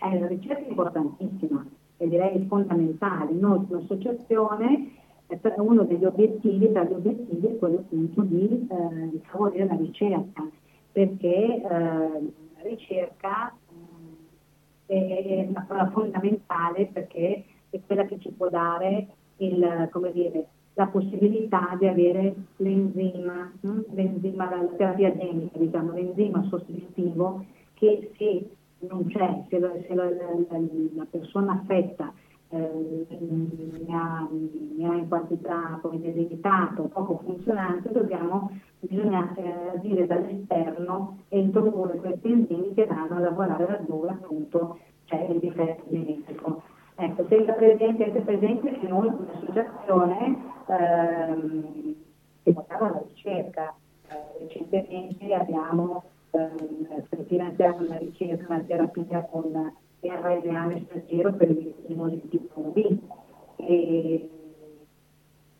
Eh, 0.00 0.18
la 0.20 0.28
ricerca 0.28 0.64
è 0.64 0.68
importantissima 0.68 1.51
e 2.02 2.08
direi 2.08 2.44
fondamentali. 2.48 3.38
Noi 3.38 3.64
come 3.66 3.82
associazione 3.82 4.90
uno 5.56 5.84
degli 5.84 6.04
obiettivi, 6.04 6.70
tra 6.72 6.84
gli 6.84 6.92
obiettivi 6.92 7.46
è 7.46 7.56
quello 7.58 7.78
appunto 7.78 8.22
di 8.22 8.68
eh, 8.68 9.20
favorire 9.22 9.66
la 9.66 9.76
ricerca, 9.76 10.46
perché 10.90 11.62
eh, 11.62 11.62
la 11.62 12.62
ricerca 12.64 13.54
eh, 14.86 15.46
è 15.46 15.46
una 15.48 15.64
cosa 15.66 15.90
fondamentale 15.90 16.86
perché 16.92 17.44
è 17.70 17.80
quella 17.86 18.04
che 18.04 18.18
ci 18.18 18.30
può 18.30 18.50
dare 18.50 19.06
il, 19.36 19.88
dire, 20.12 20.46
la 20.74 20.86
possibilità 20.88 21.76
di 21.78 21.86
avere 21.86 22.34
l'enzima, 22.56 23.50
hm? 23.60 23.80
l'enzima, 23.94 24.50
la 24.50 24.64
terapia 24.76 25.16
genica, 25.16 25.56
diciamo, 25.56 25.92
l'enzima 25.92 26.42
sostitutivo 26.48 27.44
che 27.74 28.10
se 28.18 28.50
non 28.88 29.06
c'è, 29.06 29.44
se, 29.48 29.58
la, 29.58 29.72
se 29.86 29.94
la, 29.94 30.04
la, 30.04 30.58
la, 30.94 31.06
persona 31.10 31.52
affetta 31.52 32.12
eh, 32.48 33.06
ne, 33.08 33.94
ha, 33.94 34.28
ne, 34.30 34.86
ha, 34.88 34.94
in 34.94 35.08
quantità 35.08 35.78
come 35.80 35.98
dire, 35.98 36.12
limitato, 36.12 36.84
poco 36.84 37.20
funzionante, 37.24 37.90
dobbiamo, 37.92 38.50
bisogna 38.80 39.32
eh, 39.36 39.76
agire 39.76 40.06
dall'esterno 40.06 41.18
e 41.28 41.38
introdurre 41.38 41.98
questi 41.98 42.30
enzimi 42.30 42.74
che 42.74 42.86
vanno 42.86 43.16
a 43.16 43.20
lavorare 43.20 43.66
laddove 43.66 44.08
appunto 44.08 44.78
c'è 45.04 45.26
il 45.30 45.38
difetto 45.38 45.84
genetico. 45.88 46.62
Ecco, 46.94 47.24
tenga 47.24 47.52
presente, 47.54 48.04
presente 48.20 48.78
che 48.78 48.86
noi 48.86 49.10
come 49.10 49.32
associazione 49.32 50.36
ehm, 50.66 51.94
stiamo 52.42 52.90
la 52.90 53.02
ricerca, 53.08 53.74
eh, 54.08 54.38
recentemente 54.40 55.34
abbiamo 55.34 56.04
eh, 56.32 57.24
finanziamo 57.26 57.84
una 57.84 57.98
ricerca, 57.98 58.46
una 58.48 58.62
terapia 58.62 59.22
con 59.30 59.74
RNA 60.00 60.66
messaggero 60.66 61.32
per 61.34 61.50
il 61.50 61.74
di 61.86 62.28
tipo 62.28 62.60
B 62.60 62.98
e, 63.56 64.30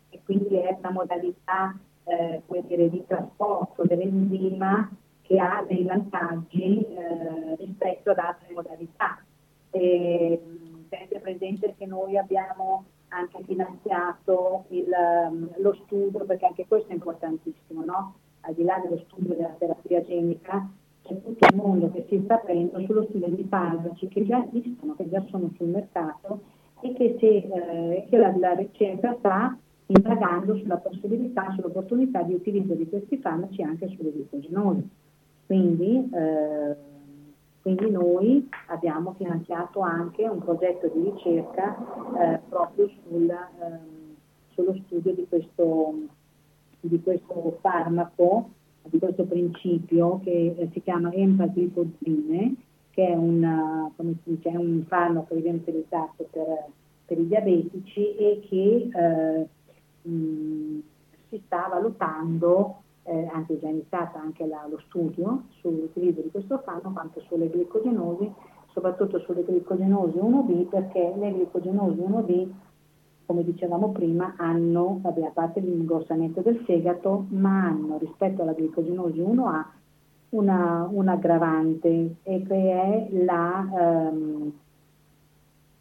e, 0.08 0.20
quindi 0.24 0.56
è 0.56 0.76
una 0.78 0.90
modalità 0.90 1.78
eh, 2.04 2.42
dire, 2.66 2.90
di 2.90 3.04
trasporto 3.06 3.84
dell'enzima 3.84 4.90
che 5.20 5.38
ha 5.38 5.64
dei 5.66 5.84
vantaggi 5.84 6.84
eh, 6.84 7.56
rispetto 7.58 8.10
ad 8.10 8.18
altre 8.18 8.52
modalità. 8.52 9.22
E, 9.70 10.42
tenete 10.88 11.20
presente 11.20 11.74
che 11.78 11.86
noi 11.86 12.18
abbiamo 12.18 12.84
anche 13.08 13.42
finanziato 13.44 14.64
il, 14.68 14.88
lo 15.56 15.74
studio, 15.84 16.24
perché 16.24 16.46
anche 16.46 16.66
questo 16.66 16.90
è 16.90 16.94
importantissimo, 16.94 17.84
no? 17.84 18.14
Al 18.42 18.54
di 18.54 18.64
là 18.64 18.80
dello 18.82 19.02
studio 19.06 19.34
della 19.34 19.54
terapia 19.58 20.02
genica, 20.02 20.68
c'è 21.02 21.20
tutto 21.20 21.46
il 21.46 21.56
mondo 21.56 21.90
che 21.90 22.06
si 22.08 22.20
sta 22.24 22.34
aprendo 22.34 22.80
sullo 22.84 23.04
studio 23.08 23.28
di 23.28 23.44
farmaci 23.44 24.08
che 24.08 24.24
già 24.24 24.46
esistono, 24.52 24.94
che 24.94 25.08
già 25.08 25.22
sono 25.28 25.50
sul 25.56 25.68
mercato 25.68 26.40
e 26.80 26.92
che, 26.92 27.16
se, 27.18 27.26
eh, 27.26 28.06
che 28.08 28.16
la, 28.16 28.34
la, 28.36 28.54
ricerca 28.54 29.16
sta 29.18 29.56
indagando 29.86 30.56
sulla 30.56 30.76
possibilità, 30.76 31.52
sull'opportunità 31.54 32.22
di 32.22 32.34
utilizzo 32.34 32.74
di 32.74 32.88
questi 32.88 33.18
farmaci 33.18 33.62
anche 33.62 33.88
sulle 33.88 34.12
glicogenosi. 34.12 34.88
Quindi, 35.46 36.08
eh, 36.12 36.76
quindi 37.62 37.90
noi 37.90 38.48
abbiamo 38.68 39.14
finanziato 39.16 39.80
anche 39.80 40.26
un 40.26 40.38
progetto 40.38 40.88
di 40.88 41.10
ricerca 41.10 41.76
eh, 42.18 42.40
proprio 42.48 42.88
sul, 42.88 43.28
ehm, 43.28 44.16
sullo 44.50 44.74
studio 44.84 45.12
di 45.14 45.26
questo 45.28 45.94
di 46.88 47.00
questo 47.00 47.58
farmaco, 47.60 48.50
di 48.82 48.98
questo 48.98 49.24
principio 49.24 50.20
che 50.22 50.54
eh, 50.56 50.68
si 50.72 50.82
chiama 50.82 51.12
empaglifosine, 51.12 52.54
che 52.90 53.06
è, 53.06 53.14
una, 53.14 53.90
dice, 54.24 54.50
è, 54.50 54.56
un 54.56 54.84
farmaco 54.86 55.34
che 55.34 55.40
viene 55.40 55.58
utilizzato 55.58 56.26
per, 56.30 56.66
per 57.06 57.18
i 57.18 57.26
diabetici 57.26 58.16
e 58.16 58.42
che 58.48 58.90
eh, 58.92 60.08
mh, 60.08 60.82
si 61.28 61.40
sta 61.46 61.68
valutando, 61.70 62.82
eh, 63.04 63.28
anche 63.32 63.58
già 63.58 63.68
iniziata 63.68 64.20
anche 64.20 64.46
la, 64.46 64.66
lo 64.68 64.78
studio 64.86 65.44
sull'utilizzo 65.60 66.20
di 66.20 66.30
questo 66.30 66.58
farmaco 66.58 66.98
anche 66.98 67.22
sulle 67.28 67.48
glicogenosi, 67.48 68.30
soprattutto 68.72 69.18
sulle 69.20 69.44
glicogenosi 69.44 70.18
1B 70.18 70.68
perché 70.68 71.14
le 71.16 71.32
glicogenosi 71.32 72.00
1B 72.00 72.48
come 73.32 73.44
dicevamo 73.44 73.92
prima, 73.92 74.34
hanno, 74.36 74.98
vabbè, 75.00 75.22
a 75.22 75.30
parte 75.30 75.60
l'ingorsamento 75.60 76.42
del 76.42 76.58
fegato, 76.66 77.24
ma 77.30 77.64
hanno 77.64 77.96
rispetto 77.96 78.42
alla 78.42 78.52
glicogenosi 78.52 79.20
1A 79.20 79.64
una, 80.30 80.86
un 80.90 81.08
aggravante 81.08 82.16
e 82.22 82.42
che 82.46 82.72
è 82.72 83.08
la, 83.24 83.70
ehm, 83.74 84.52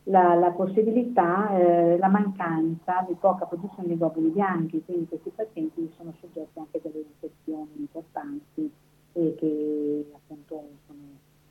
la, 0.04 0.36
la 0.36 0.52
possibilità, 0.52 1.58
eh, 1.58 1.98
la 1.98 2.08
mancanza 2.08 3.06
di 3.06 3.16
poca 3.20 3.46
produzione 3.46 3.90
di 3.90 3.98
globuli 3.98 4.30
bianchi, 4.30 4.82
quindi 4.86 5.08
questi 5.08 5.32
pazienti 5.36 5.92
sono 5.98 6.14
soggetti 6.22 6.58
anche 6.58 6.78
a 6.78 6.82
delle 6.84 7.06
infezioni 7.06 7.72
importanti 7.76 8.72
e 9.12 9.36
che 9.38 10.06
appunto 10.14 10.64
sono, 10.88 11.00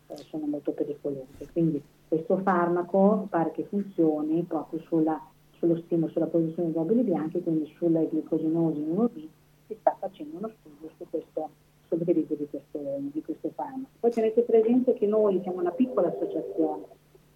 eh, 0.06 0.16
sono 0.16 0.46
molto 0.46 0.72
pericolose. 0.72 1.46
Quindi 1.52 1.82
questo 2.08 2.38
farmaco 2.38 3.26
pare 3.28 3.50
che 3.50 3.64
funzioni 3.64 4.42
proprio 4.44 4.80
sulla 4.80 5.20
sullo 5.60 5.76
stimolo 5.84 6.10
sulla 6.10 6.26
produzione 6.26 6.68
di 6.68 6.74
globuli 6.74 7.02
bianchi, 7.02 7.40
quindi 7.42 7.70
sulla 7.76 8.02
glicosinosi 8.02 8.80
1B, 8.80 9.26
si 9.66 9.76
sta 9.78 9.94
facendo 10.00 10.38
uno 10.38 10.50
studio 10.58 10.90
su 10.96 11.06
questo, 11.08 11.50
sull'utilizzo 11.88 12.34
di 12.34 12.48
questo, 12.48 12.78
di 12.98 13.22
questo 13.22 13.50
farmaco. 13.54 13.90
Poi 14.00 14.10
tenete 14.10 14.40
presente 14.42 14.94
che 14.94 15.06
noi 15.06 15.40
siamo 15.42 15.60
una 15.60 15.70
piccola 15.70 16.08
associazione, 16.08 16.84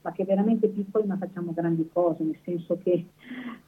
ma 0.00 0.12
che 0.12 0.24
veramente 0.24 0.68
piccoli 0.68 1.06
ma 1.06 1.18
facciamo 1.18 1.52
grandi 1.52 1.88
cose, 1.92 2.24
nel 2.24 2.38
senso 2.42 2.78
che 2.82 3.04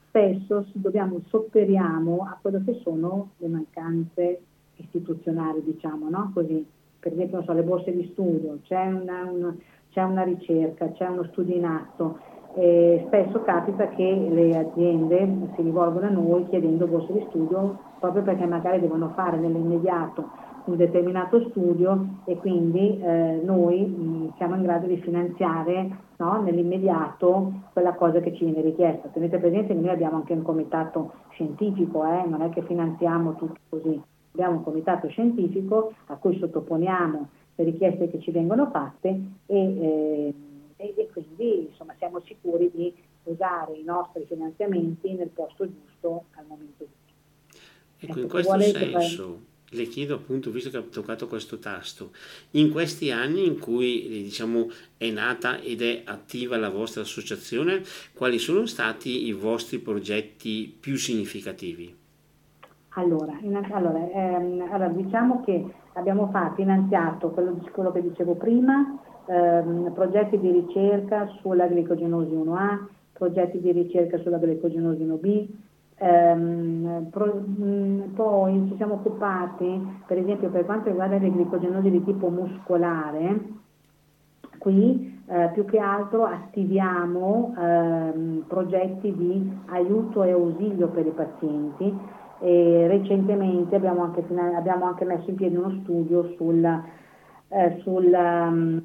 spesso 0.07 0.65
dobbiamo, 0.73 1.21
sopperiamo 1.27 2.23
a 2.23 2.37
quello 2.41 2.61
che 2.65 2.79
sono 2.81 3.31
le 3.37 3.47
mancanze 3.47 4.41
istituzionali, 4.77 5.63
diciamo, 5.63 6.09
no? 6.09 6.31
Così, 6.33 6.65
per 6.99 7.13
esempio, 7.13 7.43
so, 7.43 7.53
le 7.53 7.63
borse 7.63 7.95
di 7.95 8.09
studio, 8.11 8.59
c'è 8.63 8.85
una, 8.87 9.29
una, 9.29 9.55
c'è 9.91 10.01
una 10.01 10.23
ricerca, 10.23 10.91
c'è 10.91 11.07
uno 11.07 11.25
studio 11.31 11.55
in 11.55 11.65
atto, 11.65 12.19
e 12.55 13.03
spesso 13.07 13.41
capita 13.43 13.87
che 13.89 14.27
le 14.29 14.57
aziende 14.57 15.49
si 15.55 15.61
rivolgono 15.61 16.07
a 16.07 16.09
noi 16.09 16.47
chiedendo 16.49 16.87
borse 16.87 17.13
di 17.13 17.25
studio 17.29 17.77
proprio 17.99 18.23
perché 18.23 18.45
magari 18.45 18.79
devono 18.79 19.11
fare 19.15 19.37
nell'immediato 19.37 20.45
un 20.65 20.75
determinato 20.75 21.49
studio 21.49 22.21
e 22.25 22.37
quindi 22.37 22.99
eh, 22.99 23.41
noi 23.43 23.85
mh, 23.85 24.33
siamo 24.35 24.55
in 24.55 24.63
grado 24.63 24.85
di 24.85 24.97
finanziare 24.97 25.89
no, 26.17 26.41
nell'immediato 26.41 27.53
quella 27.73 27.93
cosa 27.93 28.19
che 28.19 28.33
ci 28.33 28.43
viene 28.43 28.61
richiesta. 28.61 29.07
Tenete 29.09 29.37
presente 29.37 29.73
che 29.73 29.79
noi 29.79 29.89
abbiamo 29.89 30.17
anche 30.17 30.33
un 30.33 30.41
comitato 30.41 31.13
scientifico, 31.29 32.05
eh, 32.05 32.27
non 32.27 32.41
è 32.41 32.49
che 32.49 32.63
finanziamo 32.63 33.35
tutto 33.35 33.59
così, 33.69 34.01
abbiamo 34.33 34.57
un 34.57 34.63
comitato 34.63 35.07
scientifico 35.07 35.93
a 36.07 36.15
cui 36.15 36.37
sottoponiamo 36.37 37.27
le 37.55 37.63
richieste 37.63 38.09
che 38.09 38.19
ci 38.19 38.31
vengono 38.31 38.67
fatte 38.67 39.07
e, 39.45 39.57
eh, 39.57 40.33
e, 40.77 40.93
e 40.95 41.09
quindi 41.11 41.67
insomma, 41.69 41.93
siamo 41.97 42.21
sicuri 42.21 42.71
di 42.73 42.93
usare 43.23 43.73
i 43.73 43.83
nostri 43.83 44.25
finanziamenti 44.27 45.13
nel 45.13 45.29
posto 45.29 45.67
giusto 45.67 46.25
al 46.35 46.45
momento 46.47 46.85
giusto. 46.85 47.61
Ecco, 47.99 48.11
ecco 48.11 48.19
in 48.19 48.27
questo 48.27 48.59
senso 48.59 49.39
le 49.71 49.85
chiedo 49.87 50.15
appunto, 50.15 50.49
visto 50.49 50.69
che 50.69 50.77
ha 50.77 50.81
toccato 50.81 51.27
questo 51.27 51.59
tasto, 51.59 52.11
in 52.51 52.71
questi 52.71 53.11
anni 53.11 53.45
in 53.45 53.59
cui 53.59 54.07
diciamo, 54.23 54.67
è 54.95 55.09
nata 55.09 55.59
ed 55.59 55.81
è 55.81 56.03
attiva 56.05 56.55
la 56.57 56.69
vostra 56.69 57.01
associazione, 57.01 57.81
quali 58.13 58.39
sono 58.39 58.65
stati 58.65 59.27
i 59.27 59.33
vostri 59.33 59.79
progetti 59.79 60.73
più 60.79 60.95
significativi? 60.95 61.93
Allora, 62.89 63.37
in, 63.41 63.55
allora, 63.55 64.09
ehm, 64.09 64.61
allora 64.71 64.87
diciamo 64.87 65.43
che 65.43 65.65
abbiamo 65.93 66.29
fatto, 66.31 66.55
finanziato 66.55 67.29
quello, 67.29 67.59
quello 67.71 67.91
che 67.91 68.01
dicevo 68.01 68.35
prima, 68.35 68.99
ehm, 69.27 69.91
progetti 69.93 70.39
di 70.39 70.51
ricerca 70.51 71.27
sulla 71.41 71.67
glicogenosi 71.67 72.33
1A, 72.33 72.85
progetti 73.13 73.59
di 73.59 73.71
ricerca 73.71 74.17
sulla 74.19 74.37
glicogenosi 74.37 75.03
1B, 75.03 75.47
ehm, 75.97 77.07
pro, 77.11 77.25
mh, 77.25 78.13
poi 78.15 78.67
ci 78.69 78.75
siamo 78.77 78.95
occupati, 78.95 80.01
per 80.05 80.17
esempio 80.17 80.49
per 80.49 80.65
quanto 80.65 80.89
riguarda 80.89 81.17
le 81.17 81.31
glicogenosi 81.31 81.89
di 81.89 82.03
tipo 82.03 82.29
muscolare, 82.29 83.55
qui 84.57 85.21
eh, 85.27 85.49
più 85.53 85.65
che 85.65 85.77
altro 85.77 86.25
attiviamo 86.25 87.53
ehm, 87.57 88.45
progetti 88.47 89.13
di 89.13 89.51
aiuto 89.67 90.23
e 90.23 90.31
ausilio 90.31 90.87
per 90.87 91.05
i 91.05 91.11
pazienti 91.11 91.97
e 92.39 92.87
recentemente 92.87 93.75
abbiamo 93.75 94.03
anche, 94.03 94.23
abbiamo 94.55 94.85
anche 94.85 95.05
messo 95.05 95.29
in 95.29 95.35
piedi 95.35 95.55
uno 95.55 95.79
studio 95.81 96.33
sul, 96.37 96.63
eh, 97.49 97.79
sul 97.81 98.11
um, 98.13 98.81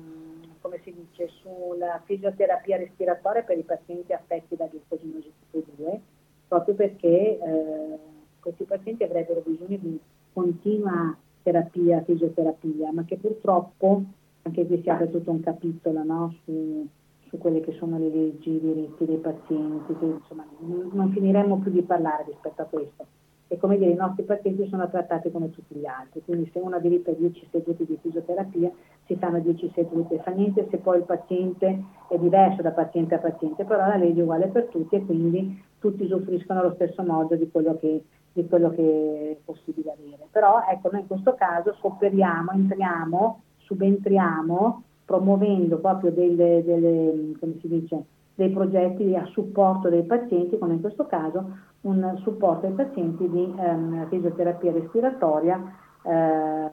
come 0.62 0.80
si 0.84 0.94
dice, 0.94 1.28
sulla 1.42 2.00
fisioterapia 2.04 2.78
respiratoria 2.78 3.42
per 3.42 3.58
i 3.58 3.64
pazienti 3.64 4.12
affetti 4.12 4.56
da 4.56 4.66
glicogenosi 4.66 5.30
tipo 5.50 5.64
2, 5.76 6.00
proprio 6.48 6.74
perché 6.74 7.38
eh, 7.38 7.98
questi 8.40 8.64
pazienti 8.64 9.02
avrebbero 9.02 9.42
bisogno 9.44 9.76
di 9.76 10.00
continua 10.32 11.14
terapia, 11.42 12.02
fisioterapia, 12.02 12.92
ma 12.92 13.04
che 13.04 13.16
purtroppo 13.16 14.04
anche 14.42 14.66
qui 14.66 14.80
si 14.82 14.88
apre 14.88 15.10
tutto 15.10 15.30
un 15.30 15.40
capitolo 15.40 16.02
no, 16.02 16.34
su, 16.44 16.86
su, 17.28 17.38
quelle 17.38 17.60
che 17.60 17.72
sono 17.72 17.98
le 17.98 18.08
leggi, 18.08 18.50
i 18.50 18.60
diritti 18.60 19.04
dei 19.04 19.18
pazienti, 19.18 19.94
che 19.98 20.04
insomma 20.04 20.46
non 20.58 21.10
finiremmo 21.12 21.58
più 21.58 21.70
di 21.70 21.82
parlare 21.82 22.24
rispetto 22.26 22.62
a 22.62 22.66
questo. 22.66 23.06
E 23.48 23.58
come 23.58 23.76
dire 23.76 23.90
i 23.90 23.96
nostri 23.96 24.24
pazienti 24.24 24.66
sono 24.68 24.88
trattati 24.88 25.30
come 25.30 25.50
tutti 25.50 25.74
gli 25.74 25.84
altri, 25.84 26.22
quindi 26.24 26.48
se 26.52 26.58
uno 26.58 26.76
ha 26.76 26.80
diritto 26.80 27.10
a 27.10 27.14
10 27.14 27.48
seduti 27.50 27.84
di 27.84 27.98
fisioterapia 28.00 28.70
si 29.06 29.16
fanno 29.16 29.40
10 29.40 29.72
sedute, 29.74 30.20
fa 30.22 30.30
niente 30.30 30.66
se 30.70 30.78
poi 30.78 30.98
il 30.98 31.04
paziente 31.04 31.82
è 32.08 32.18
diverso 32.18 32.62
da 32.62 32.70
paziente 32.70 33.14
a 33.14 33.18
paziente, 33.18 33.64
però 33.64 33.86
la 33.86 33.96
legge 33.96 34.20
è 34.20 34.22
uguale 34.22 34.46
per 34.48 34.66
tutti 34.66 34.96
e 34.96 35.04
quindi 35.04 35.62
tutti 35.78 36.04
usufruiscono 36.04 36.60
allo 36.60 36.74
stesso 36.74 37.02
modo 37.02 37.34
di 37.34 37.50
quello 37.50 37.76
che, 37.78 38.02
di 38.32 38.46
quello 38.46 38.70
che 38.70 39.30
è 39.32 39.36
possibile 39.44 39.92
avere. 39.92 40.28
Però 40.30 40.62
ecco, 40.70 40.88
noi 40.92 41.00
in 41.00 41.06
questo 41.06 41.34
caso 41.34 41.76
cooperiamo, 41.80 42.52
entriamo, 42.52 43.40
subentriamo 43.58 44.82
promuovendo 45.04 45.78
proprio 45.78 46.10
delle, 46.12 46.62
delle 46.64 47.34
dice, 47.62 48.04
dei 48.34 48.50
progetti 48.50 49.14
a 49.14 49.26
supporto 49.26 49.88
dei 49.88 50.04
pazienti, 50.04 50.58
come 50.58 50.74
in 50.74 50.80
questo 50.80 51.06
caso 51.06 51.70
un 51.82 52.18
supporto 52.22 52.66
ai 52.66 52.72
pazienti 52.72 53.28
di 53.28 53.54
ehm, 53.58 54.08
fisioterapia 54.08 54.72
respiratoria 54.72 55.60
eh, 56.04 56.70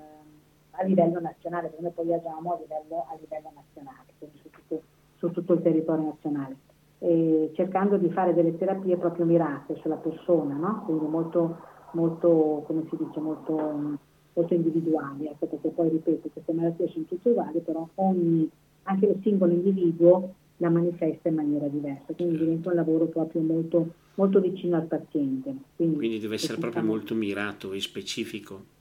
a 0.80 0.84
livello 0.86 1.20
nazionale, 1.20 1.68
perché 1.68 1.82
noi 1.82 1.92
poi 1.92 2.06
viaggiamo 2.06 2.54
a 2.54 2.58
livello, 2.60 3.06
a 3.10 3.18
livello 3.20 3.52
nazionale, 3.54 4.14
quindi 4.18 4.40
su 4.42 4.50
tutto, 4.50 4.82
su 5.18 5.32
tutto, 5.32 5.54
il 5.54 5.62
territorio 5.62 6.06
nazionale, 6.06 6.56
e 7.00 7.52
cercando 7.54 7.98
di 7.98 8.10
fare 8.10 8.34
delle 8.34 8.58
terapie 8.58 8.98
proprio 8.98 9.26
mirate 9.26 9.76
sulla 9.82 9.96
persona, 9.96 10.56
no? 10.56 10.84
quindi 10.86 11.06
molto, 11.06 11.58
molto, 11.92 12.64
come 12.66 12.86
si 12.90 12.96
dice, 12.96 13.20
molto, 13.20 13.98
molto 14.34 14.54
individuali, 14.54 15.28
ecco, 15.28 15.48
perché 15.48 15.70
poi 15.70 15.90
ripeto, 15.90 16.30
queste 16.32 16.54
malattie 16.54 16.88
sono 16.88 17.06
tutte 17.06 17.30
uguali, 17.30 17.60
però 17.60 17.88
ogni, 17.96 18.50
anche 18.84 19.06
il 19.06 19.20
singolo 19.22 19.52
individuo 19.52 20.34
la 20.58 20.70
manifesta 20.70 21.28
in 21.28 21.36
maniera 21.36 21.68
diversa, 21.68 22.14
quindi 22.14 22.38
diventa 22.38 22.70
un 22.70 22.76
lavoro 22.76 23.06
proprio 23.06 23.42
molto, 23.42 23.94
molto 24.16 24.40
vicino 24.40 24.78
al 24.78 24.88
paziente. 24.88 25.54
Quindi, 25.76 25.98
quindi 25.98 26.20
deve 26.20 26.36
essere 26.36 26.58
proprio 26.58 26.84
molto 26.84 27.16
mirato 27.16 27.74
e 27.74 27.80
specifico. 27.80 28.78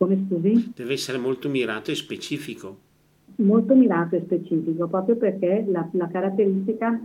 Come 0.00 0.24
scusi? 0.26 0.72
Deve 0.74 0.94
essere 0.94 1.18
molto 1.18 1.50
mirato 1.50 1.90
e 1.90 1.94
specifico. 1.94 2.74
Molto 3.36 3.74
mirato 3.74 4.16
e 4.16 4.22
specifico, 4.22 4.88
proprio 4.88 5.16
perché 5.16 5.62
la, 5.68 5.86
la 5.92 6.08
caratteristica 6.08 6.98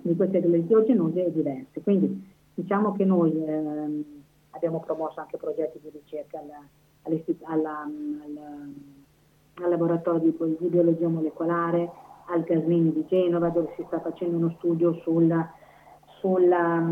di 0.00 0.16
queste 0.16 0.40
gliciogenose 0.40 1.26
è 1.26 1.30
diversa. 1.30 1.78
Quindi 1.82 2.26
diciamo 2.54 2.96
che 2.96 3.04
noi 3.04 3.32
eh, 3.32 4.04
abbiamo 4.52 4.80
promosso 4.80 5.20
anche 5.20 5.36
progetti 5.36 5.78
di 5.82 5.90
ricerca 5.90 6.38
alla, 6.38 6.66
alla, 7.42 7.86
al 9.56 9.68
laboratorio 9.68 10.20
di, 10.20 10.56
di 10.58 10.68
biologia 10.68 11.08
molecolare, 11.08 11.90
al 12.28 12.44
Gasmini 12.44 12.94
di 12.94 13.04
Genova 13.08 13.50
dove 13.50 13.74
si 13.76 13.84
sta 13.88 14.00
facendo 14.00 14.38
uno 14.38 14.54
studio 14.56 14.94
sulla, 15.02 15.52
sulla, 16.18 16.82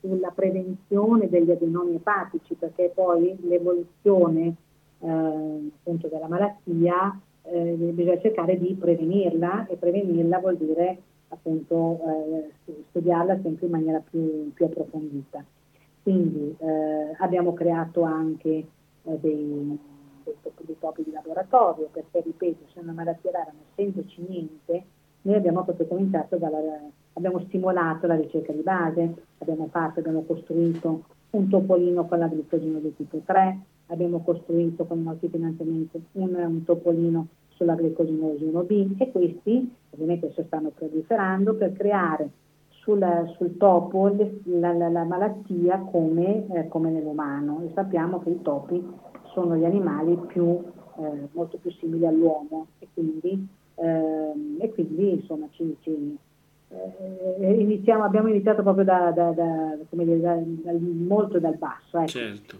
sulla 0.00 0.30
prevenzione 0.30 1.28
degli 1.28 1.50
adenomi 1.50 1.96
epatici 1.96 2.54
perché 2.54 2.92
poi 2.94 3.36
l'evoluzione 3.42 4.54
eh, 5.00 5.08
appunto 5.08 6.08
della 6.08 6.28
malattia 6.28 7.18
eh, 7.42 7.74
bisogna 7.92 8.20
cercare 8.20 8.58
di 8.58 8.74
prevenirla 8.74 9.66
e 9.66 9.76
prevenirla 9.76 10.38
vuol 10.38 10.56
dire 10.56 10.98
appunto 11.28 12.00
eh, 12.06 12.50
studiarla 12.90 13.40
sempre 13.42 13.66
in 13.66 13.72
maniera 13.72 14.02
più, 14.08 14.52
più 14.52 14.64
approfondita. 14.64 15.44
Quindi 16.02 16.56
eh, 16.58 17.14
abbiamo 17.18 17.52
creato 17.52 18.02
anche 18.02 18.48
eh, 18.48 19.18
dei 19.20 19.78
dei 20.68 20.76
topi 20.78 21.02
di 21.04 21.12
laboratorio, 21.12 21.88
perché 21.90 22.20
ripeto, 22.20 22.64
se 22.72 22.80
una 22.80 22.92
malattia 22.92 23.30
rara 23.30 23.52
non 23.52 23.62
essendoci 23.70 24.24
niente, 24.26 24.84
noi 25.22 25.34
abbiamo 25.36 25.64
proprio 25.64 25.86
cominciato 25.86 26.36
dalla, 26.36 26.60
abbiamo 27.18 27.40
stimolato 27.46 28.06
la 28.06 28.14
ricerca 28.14 28.52
di 28.52 28.62
base, 28.62 29.14
abbiamo 29.38 29.68
fatto, 29.70 29.98
abbiamo 29.98 30.22
costruito 30.22 31.02
un 31.30 31.48
topolino 31.48 32.06
con 32.06 32.18
la 32.20 32.28
glicogeno 32.28 32.78
di 32.78 32.94
tipo 32.96 33.20
3, 33.24 33.58
abbiamo 33.86 34.22
costruito 34.22 34.84
con 34.84 34.98
i 34.98 35.02
nostri 35.02 35.28
finanziamenti 35.28 36.02
un, 36.12 36.34
un 36.34 36.64
topolino 36.64 37.26
sulla 37.48 37.74
glicogenosi 37.74 38.44
1B 38.44 38.94
e 38.98 39.10
questi 39.10 39.74
ovviamente 39.90 40.26
adesso 40.26 40.44
stanno 40.44 40.70
proliferando 40.70 41.54
per 41.54 41.72
creare 41.72 42.30
sul, 42.68 43.04
sul 43.36 43.56
topo 43.56 44.14
la, 44.44 44.72
la, 44.72 44.88
la, 44.88 45.04
malattia 45.04 45.78
come, 45.78 46.46
eh, 46.54 46.68
come 46.68 46.90
nell'umano. 46.90 47.62
E 47.64 47.72
sappiamo 47.74 48.20
che 48.20 48.30
i 48.30 48.42
topi 48.42 48.82
sono 49.32 49.56
gli 49.56 49.64
animali 49.64 50.16
più, 50.28 50.62
eh, 50.98 51.28
molto 51.32 51.58
più 51.58 51.70
simili 51.72 52.06
all'uomo 52.06 52.68
e 52.78 52.86
quindi, 52.94 53.46
ehm, 53.74 54.56
e 54.60 54.72
quindi 54.72 55.10
insomma 55.14 55.48
ci, 55.50 55.76
ci, 55.80 55.90
eh, 55.90 56.27
iniziamo, 57.40 58.04
abbiamo 58.04 58.28
iniziato 58.28 58.62
proprio 58.62 58.84
da, 58.84 59.10
da, 59.10 59.30
da, 59.30 59.78
dire, 59.90 60.20
da 60.20 60.36
molto 60.80 61.38
dal 61.38 61.56
basso. 61.56 61.98
Ecco. 61.98 62.08
Certo. 62.08 62.56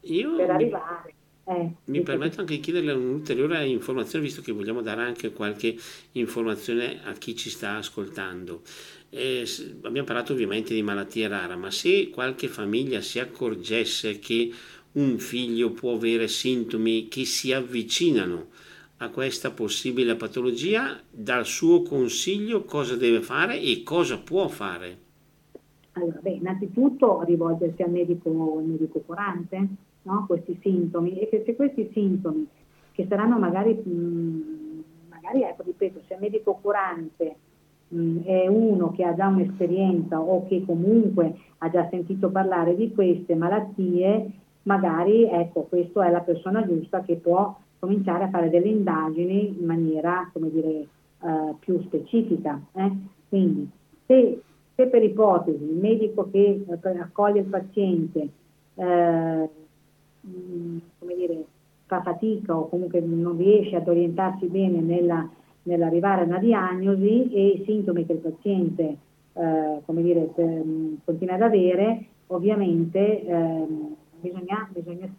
Io 0.00 0.36
per 0.36 0.50
arrivare. 0.50 1.14
Eh, 1.44 1.70
mi 1.86 1.98
sì, 1.98 2.02
permetto 2.02 2.40
anche 2.40 2.54
di 2.54 2.60
chiederle 2.60 2.92
un'ulteriore 2.92 3.66
informazione, 3.66 4.24
visto 4.24 4.42
che 4.42 4.52
vogliamo 4.52 4.80
dare 4.80 5.02
anche 5.02 5.32
qualche 5.32 5.76
informazione 6.12 7.00
a 7.04 7.12
chi 7.12 7.34
ci 7.34 7.50
sta 7.50 7.76
ascoltando. 7.76 8.62
Eh, 9.10 9.44
abbiamo 9.82 10.06
parlato 10.06 10.32
ovviamente 10.32 10.72
di 10.72 10.82
malattia 10.82 11.28
rara, 11.28 11.56
ma 11.56 11.70
se 11.70 12.10
qualche 12.10 12.46
famiglia 12.46 13.00
si 13.00 13.18
accorgesse 13.18 14.18
che 14.20 14.52
un 14.92 15.18
figlio 15.18 15.70
può 15.70 15.94
avere 15.94 16.28
sintomi 16.28 17.08
che 17.08 17.24
si 17.24 17.52
avvicinano 17.52 18.48
a 19.02 19.10
questa 19.10 19.50
possibile 19.50 20.14
patologia, 20.14 20.96
dal 21.10 21.44
suo 21.44 21.82
consiglio 21.82 22.62
cosa 22.62 22.94
deve 22.94 23.20
fare 23.20 23.60
e 23.60 23.82
cosa 23.82 24.18
può 24.18 24.46
fare? 24.46 24.96
Allora, 25.92 26.20
beh, 26.22 26.30
innanzitutto 26.30 27.22
rivolgersi 27.22 27.82
al 27.82 27.90
medico, 27.90 28.30
al 28.58 28.64
medico 28.64 29.00
curante, 29.00 29.66
no? 30.02 30.24
questi 30.28 30.56
sintomi, 30.62 31.18
e 31.18 31.28
che 31.28 31.42
se 31.44 31.56
questi 31.56 31.90
sintomi, 31.92 32.46
che 32.92 33.06
saranno 33.08 33.38
magari, 33.38 33.74
mh, 33.74 34.84
magari 35.08 35.42
ecco, 35.42 35.64
ripeto, 35.64 36.02
se 36.06 36.14
il 36.14 36.20
medico 36.20 36.60
curante 36.62 37.34
mh, 37.88 38.20
è 38.22 38.46
uno 38.46 38.92
che 38.92 39.02
ha 39.02 39.16
già 39.16 39.26
un'esperienza 39.26 40.20
o 40.20 40.46
che 40.46 40.64
comunque 40.64 41.38
ha 41.58 41.68
già 41.70 41.88
sentito 41.90 42.30
parlare 42.30 42.76
di 42.76 42.92
queste 42.92 43.34
malattie, 43.34 44.30
magari 44.62 45.24
ecco, 45.24 45.62
questa 45.62 46.06
è 46.06 46.10
la 46.12 46.20
persona 46.20 46.64
giusta 46.64 47.02
che 47.02 47.16
può 47.16 47.52
cominciare 47.82 48.24
a 48.24 48.28
fare 48.28 48.48
delle 48.48 48.68
indagini 48.68 49.58
in 49.58 49.66
maniera, 49.66 50.30
come 50.32 50.50
dire, 50.52 50.68
eh, 50.68 51.54
più 51.58 51.82
specifica. 51.82 52.60
Eh? 52.74 52.92
Quindi, 53.28 53.68
se, 54.06 54.40
se, 54.76 54.86
per 54.86 55.02
ipotesi 55.02 55.64
il 55.64 55.78
medico 55.78 56.30
che 56.30 56.64
eh, 56.64 56.98
accoglie 57.00 57.40
il 57.40 57.46
paziente, 57.46 58.28
eh, 58.76 59.48
mh, 60.20 60.76
come 61.00 61.14
dire, 61.16 61.44
fa 61.86 62.02
fatica 62.02 62.56
o 62.56 62.68
comunque 62.68 63.00
non 63.00 63.36
riesce 63.36 63.74
ad 63.74 63.88
orientarsi 63.88 64.46
bene 64.46 64.80
nella, 64.80 65.28
nell'arrivare 65.64 66.22
a 66.22 66.26
una 66.26 66.38
diagnosi 66.38 67.32
e 67.32 67.46
i 67.48 67.62
sintomi 67.64 68.06
che 68.06 68.12
il 68.12 68.18
paziente 68.18 68.96
eh, 69.32 69.80
come 69.84 70.02
dire, 70.02 70.30
ehm, 70.36 70.98
continua 71.04 71.34
ad 71.34 71.42
avere, 71.42 72.04
ovviamente 72.28 73.24
ehm, 73.24 73.96
bisogna, 74.20 74.68
bisogna 74.72 75.12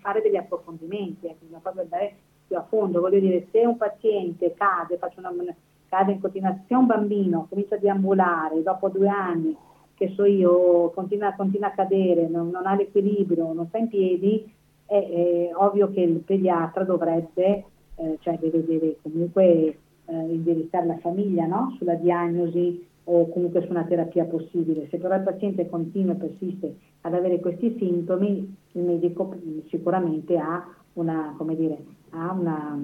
fare 0.00 0.20
degli 0.22 0.36
approfondimenti, 0.36 1.26
ecco, 1.26 1.38
bisogna 1.40 1.60
proprio 1.60 1.82
andare 1.82 2.14
più 2.46 2.56
a 2.56 2.66
fondo. 2.68 3.00
Voglio 3.00 3.20
dire, 3.20 3.46
se 3.50 3.64
un 3.64 3.76
paziente 3.76 4.54
cade, 4.54 4.98
una, 5.16 5.54
cade 5.88 6.12
in 6.12 6.20
continuazione, 6.20 6.66
se 6.66 6.74
un 6.74 6.86
bambino 6.86 7.46
comincia 7.48 7.76
a 7.76 7.78
deambulare 7.78 8.62
dopo 8.62 8.88
due 8.88 9.08
anni, 9.08 9.56
che 9.94 10.12
so 10.16 10.24
io, 10.24 10.90
continua, 10.90 11.32
continua 11.34 11.68
a 11.68 11.74
cadere, 11.74 12.28
non, 12.28 12.50
non, 12.50 12.66
ha 12.66 12.74
l'equilibrio, 12.74 13.52
non 13.52 13.68
sta 13.68 13.78
in 13.78 13.88
piedi, 13.88 14.52
è, 14.86 14.94
è 14.94 15.50
ovvio 15.54 15.90
che 15.90 16.00
il 16.00 16.18
pediatra 16.18 16.82
dovrebbe, 16.82 17.64
eh, 17.94 18.18
cioè 18.20 18.36
deve, 18.38 18.64
deve 18.64 18.98
comunque 19.02 19.78
eh, 20.06 20.12
indirizzare 20.12 20.86
la 20.86 20.98
famiglia 20.98 21.46
no? 21.46 21.74
sulla 21.78 21.94
diagnosi 21.94 22.86
o 23.04 23.28
comunque 23.28 23.62
su 23.62 23.70
una 23.70 23.84
terapia 23.84 24.24
possibile. 24.24 24.88
Se 24.88 24.98
però 24.98 25.14
il 25.14 25.22
paziente 25.22 25.68
continua 25.68 26.14
e 26.14 26.16
persiste 26.16 26.76
ad 27.02 27.14
avere 27.14 27.40
questi 27.40 27.76
sintomi, 27.78 28.56
il 28.72 28.82
medico 28.82 29.34
sicuramente 29.68 30.38
ha 30.38 30.66
una, 30.94 31.36
dire, 31.48 31.84
ha 32.10 32.32
una, 32.32 32.78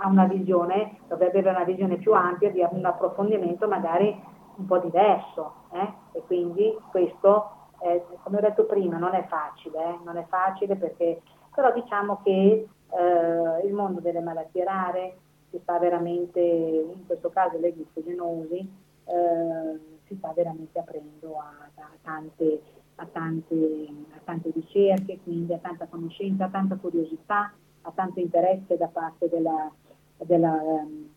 ha 0.00 0.08
una 0.08 0.24
visione, 0.26 0.98
dovrebbe 1.08 1.40
avere 1.40 1.56
una 1.56 1.64
visione 1.64 1.96
più 1.96 2.12
ampia 2.12 2.50
di 2.50 2.64
un 2.68 2.84
approfondimento 2.84 3.68
magari 3.68 4.18
un 4.56 4.66
po' 4.66 4.78
diverso. 4.78 5.52
Eh? 5.72 6.18
E 6.18 6.22
quindi 6.26 6.74
questo, 6.90 7.50
eh, 7.80 8.04
come 8.22 8.38
ho 8.38 8.40
detto 8.40 8.64
prima, 8.64 8.96
non 8.96 9.14
è 9.14 9.26
facile, 9.28 9.78
eh? 9.78 9.98
non 10.04 10.16
è 10.16 10.24
facile 10.28 10.76
perché 10.76 11.20
però 11.54 11.72
diciamo 11.72 12.20
che 12.22 12.68
eh, 12.90 13.66
il 13.66 13.72
mondo 13.72 14.00
delle 14.00 14.20
malattie 14.20 14.62
rare 14.62 15.16
si 15.50 15.58
sta 15.62 15.78
veramente, 15.78 16.40
in 16.40 17.06
questo 17.06 17.30
caso 17.30 17.58
le 17.58 17.72
glicogenosi, 17.72 18.84
eh, 19.06 19.78
si 20.06 20.16
sta 20.16 20.32
veramente 20.34 20.78
aprendo 20.78 21.38
a, 21.38 21.68
a, 21.74 21.90
tante, 22.02 22.62
a, 22.96 23.06
tante, 23.06 23.88
a, 24.14 24.20
tante, 24.24 24.50
ricerche, 24.54 25.18
quindi 25.22 25.52
a 25.52 25.58
tanta 25.58 25.86
conoscenza, 25.86 26.44
a 26.44 26.48
tanta 26.48 26.76
curiosità, 26.76 27.52
a 27.82 27.92
tanto 27.94 28.20
interesse 28.20 28.76
da 28.76 28.88
parte 28.88 29.28
della, 29.28 29.70
della, 30.18 30.52
um, 30.62 31.08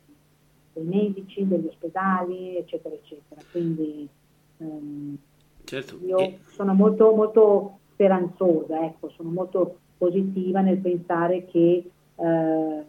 dei 0.74 0.84
medici, 0.84 1.48
degli 1.48 1.68
ospedali, 1.68 2.58
eccetera, 2.58 2.96
eccetera. 2.96 3.42
Quindi 3.52 4.08
um, 4.58 5.18
certo. 5.64 5.98
io 6.04 6.18
e... 6.18 6.40
sono 6.48 6.74
molto, 6.74 7.14
molto 7.14 7.80
speranzosa, 7.94 8.86
ecco, 8.86 9.10
sono 9.10 9.30
molto 9.30 9.78
positiva 9.98 10.62
nel 10.62 10.78
pensare 10.78 11.46
che 11.46 11.90
uh, 12.16 12.84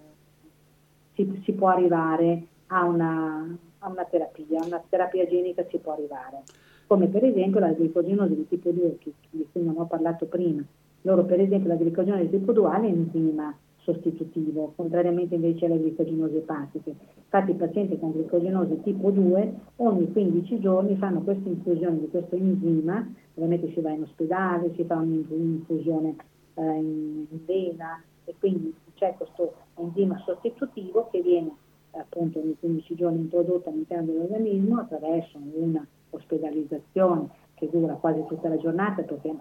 si, 1.15 1.43
si 1.45 1.53
può 1.53 1.69
arrivare 1.69 2.47
a 2.69 2.85
una 2.85 3.59
a 3.81 3.89
una 3.89 4.05
terapia, 4.05 4.61
a 4.61 4.67
una 4.67 4.83
terapia 4.89 5.27
genica 5.27 5.65
si 5.69 5.79
può 5.79 5.93
arrivare, 5.93 6.43
come 6.87 7.09
per 7.09 7.25
esempio 7.25 7.61
la 7.61 7.73
glicogenosi 7.73 8.35
di 8.35 8.49
tipo 8.49 8.71
2 8.71 8.99
di 9.31 9.47
cui 9.53 9.63
non 9.63 9.77
ho 9.79 9.87
parlato 9.87 10.27
prima. 10.27 10.63
Loro 11.03 11.25
per 11.25 11.41
esempio 11.41 11.69
la 11.69 11.77
glicogenosi 11.77 12.29
di 12.29 12.39
tipo 12.39 12.53
2 12.53 12.77
è 12.77 12.81
l'enzima 12.81 13.57
sostitutivo, 13.79 14.73
contrariamente 14.77 15.35
invece 15.35 15.67
alle 15.67 15.79
glicogenosi 15.79 16.37
epatiche. 16.37 16.95
Infatti 17.17 17.53
i 17.53 17.55
pazienti 17.55 17.99
con 17.99 18.13
glicogenosi 18.13 18.81
tipo 18.83 19.11
2 19.11 19.55
ogni 19.77 20.13
15 20.13 20.61
giorni 20.61 20.97
fanno 20.97 21.21
questa 21.23 21.49
infusione 21.49 22.01
di 22.01 22.09
questo 22.11 22.37
enzima, 22.37 23.07
ovviamente 23.35 23.73
si 23.73 23.81
va 23.81 23.91
in 23.91 24.03
ospedale, 24.03 24.73
si 24.75 24.85
fa 24.85 24.97
un'infusione 24.97 26.17
eh, 26.55 26.63
in 26.63 27.45
vena 27.47 28.03
e 28.25 28.35
quindi 28.39 28.75
c'è 28.95 29.15
questo 29.17 29.55
enzima 29.77 30.21
sostitutivo 30.25 31.09
che 31.11 31.23
viene 31.23 31.53
appunto 31.93 32.43
nei 32.43 32.57
15 32.59 32.95
giorni 32.95 33.21
introdotta 33.21 33.71
all'interno 33.71 34.13
dell'organismo 34.13 34.81
attraverso 34.81 35.39
una 35.53 35.87
ospedalizzazione 36.11 37.29
che 37.55 37.69
dura 37.71 37.95
quasi 37.95 38.25
tutta 38.27 38.49
la 38.49 38.57
giornata 38.57 39.03
perché 39.03 39.35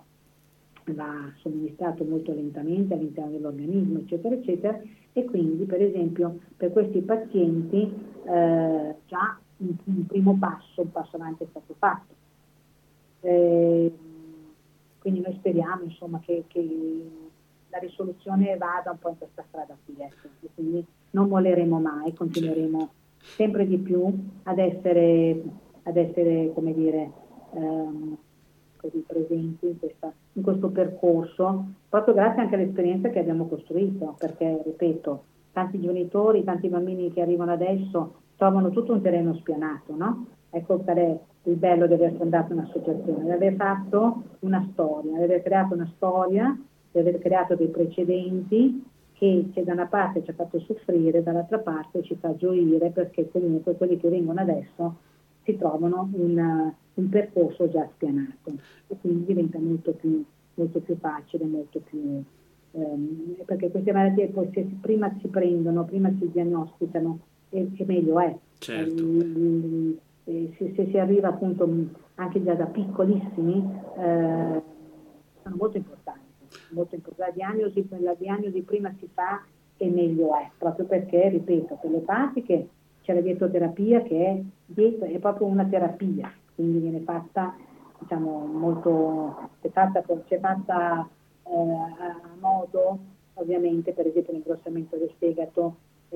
va 0.93 1.31
somministrato 1.37 2.03
molto 2.03 2.33
lentamente 2.33 2.93
all'interno 2.93 3.31
dell'organismo, 3.31 3.99
eccetera, 3.99 4.35
eccetera, 4.35 4.81
e 5.13 5.25
quindi 5.25 5.65
per 5.65 5.81
esempio 5.81 6.39
per 6.57 6.71
questi 6.71 7.01
pazienti 7.01 7.93
eh, 8.23 8.95
già 9.05 9.39
un, 9.57 9.75
un, 9.83 10.05
primo 10.05 10.35
passo, 10.39 10.81
un 10.81 10.91
passo 10.91 11.15
avanti 11.15 11.43
è 11.43 11.47
stato 11.49 11.75
fatto. 11.77 12.13
Eh, 13.21 13.93
quindi 14.99 15.21
noi 15.21 15.33
speriamo 15.35 15.83
insomma, 15.83 16.19
che, 16.19 16.43
che, 16.47 16.59
la 17.69 17.77
risoluzione 17.77 18.57
vada 18.57 18.91
un 18.91 18.99
po' 18.99 19.09
in 19.09 19.17
questa 19.17 19.43
strada 19.47 19.75
qui, 19.85 19.95
ecco. 19.99 20.27
quindi 20.53 20.85
non 21.11 21.27
molleremo 21.27 21.79
mai, 21.79 22.13
continueremo 22.13 22.89
sempre 23.17 23.67
di 23.67 23.77
più 23.77 24.11
ad 24.43 24.59
essere, 24.59 25.41
ad 25.83 25.97
essere 25.97 26.51
come 26.53 26.73
dire, 26.73 27.11
ehm, 27.53 28.17
così 28.77 29.03
presenti 29.05 29.67
in, 29.67 29.79
questa, 29.79 30.11
in, 30.33 30.41
questo 30.41 30.69
percorso, 30.69 31.65
proprio 31.89 32.13
grazie 32.13 32.41
anche 32.41 32.55
all'esperienza 32.55 33.09
che 33.09 33.19
abbiamo 33.19 33.47
costruito, 33.47 34.15
perché, 34.17 34.61
ripeto, 34.63 35.23
tanti 35.51 35.79
genitori, 35.79 36.43
tanti 36.43 36.69
bambini 36.69 37.11
che 37.11 37.21
arrivano 37.21 37.51
adesso 37.51 38.21
trovano 38.37 38.69
tutto 38.69 38.93
un 38.93 39.01
terreno 39.01 39.33
spianato, 39.35 39.95
no? 39.95 40.25
Ecco 40.51 40.77
qual 40.77 40.97
è 40.97 41.19
il 41.43 41.55
bello 41.55 41.87
di 41.87 41.93
aver 41.93 42.13
fondato 42.13 42.53
un'associazione, 42.53 43.25
di 43.25 43.31
aver 43.31 43.53
fatto 43.53 44.23
una 44.39 44.65
storia, 44.71 45.17
di 45.17 45.23
aver 45.23 45.43
creato 45.43 45.73
una 45.73 45.91
storia, 45.95 46.57
di 46.91 46.99
aver 46.99 47.19
creato 47.19 47.55
dei 47.55 47.67
precedenti 47.67 48.83
che, 49.13 49.49
che 49.53 49.63
da 49.63 49.73
una 49.73 49.85
parte 49.85 50.23
ci 50.23 50.29
ha 50.29 50.33
fatto 50.33 50.59
soffrire, 50.61 51.21
dall'altra 51.21 51.59
parte 51.59 52.01
ci 52.03 52.15
fa 52.15 52.35
gioire 52.35 52.89
perché 52.89 53.29
comunque 53.29 53.75
quelli 53.75 53.97
che 53.97 54.07
vengono 54.07 54.39
adesso 54.39 54.95
si 55.43 55.57
trovano 55.57 56.09
in 56.13 56.73
un 56.93 57.09
percorso 57.09 57.69
già 57.69 57.87
spianato 57.93 58.53
e 58.87 58.95
quindi 58.99 59.25
diventa 59.25 59.59
molto 59.59 59.91
più, 59.91 60.23
molto 60.55 60.79
più 60.79 60.95
facile, 60.97 61.45
molto 61.45 61.79
più, 61.79 62.23
ehm, 62.71 63.35
perché 63.45 63.69
queste 63.69 63.91
malattie 63.91 64.27
poi 64.27 64.49
se 64.53 64.65
prima 64.79 65.13
si 65.19 65.27
prendono, 65.27 65.83
prima 65.83 66.09
si 66.17 66.29
diagnosticano 66.31 67.19
e, 67.49 67.69
e 67.75 67.85
meglio 67.85 68.19
è. 68.19 68.35
Certo. 68.59 69.03
E, 70.25 70.53
se, 70.57 70.73
se, 70.75 70.87
si 70.89 70.97
arriva 70.97 71.29
appunto 71.29 71.67
anche 72.15 72.43
già 72.43 72.53
da 72.53 72.65
piccolissimi 72.65 73.69
eh, 73.97 74.61
sono 75.41 75.55
molto 75.55 75.77
importanti 75.77 76.28
molto 76.71 76.95
importante. 76.95 77.31
La 77.31 77.35
diagnosi, 77.35 77.87
la 77.99 78.15
diagnosi 78.15 78.61
prima 78.61 78.93
si 78.99 79.07
fa 79.13 79.43
e 79.77 79.89
meglio 79.89 80.35
è, 80.35 80.49
proprio 80.57 80.85
perché, 80.85 81.29
ripeto, 81.29 81.75
per 81.75 81.89
le 81.89 81.97
epatiche 81.97 82.67
c'è 83.01 83.13
la 83.13 83.21
dietoterapia 83.21 84.01
che 84.01 84.25
è, 84.25 84.41
dietro, 84.65 85.05
è 85.05 85.17
proprio 85.19 85.47
una 85.47 85.65
terapia, 85.65 86.31
quindi 86.53 86.79
viene 86.79 86.99
fatta, 86.99 87.55
diciamo, 87.97 88.45
molto, 88.45 89.49
è 89.61 89.69
fatta, 89.69 90.03
è 90.03 90.39
fatta 90.39 91.07
eh, 91.43 91.51
a 91.51 92.19
modo, 92.39 92.99
ovviamente, 93.35 93.93
per 93.93 94.07
esempio 94.07 94.33
l'ingrossamento 94.33 94.97
del 94.97 95.11
fegato 95.17 95.77
è 96.09 96.15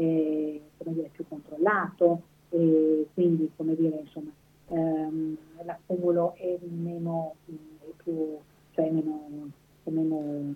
come 0.77 0.93
dire, 0.95 1.09
più 1.11 1.25
controllato, 1.27 2.21
e 2.49 3.07
quindi, 3.13 3.49
come 3.55 3.75
dire, 3.75 4.01
insomma, 4.01 4.31
ehm, 4.67 5.37
l'accumulo 5.63 6.33
è 6.35 6.59
meno, 6.61 7.35
è 7.47 7.91
più, 8.03 8.37
cioè 8.73 8.89
meno 8.91 9.51
meno 9.91 10.53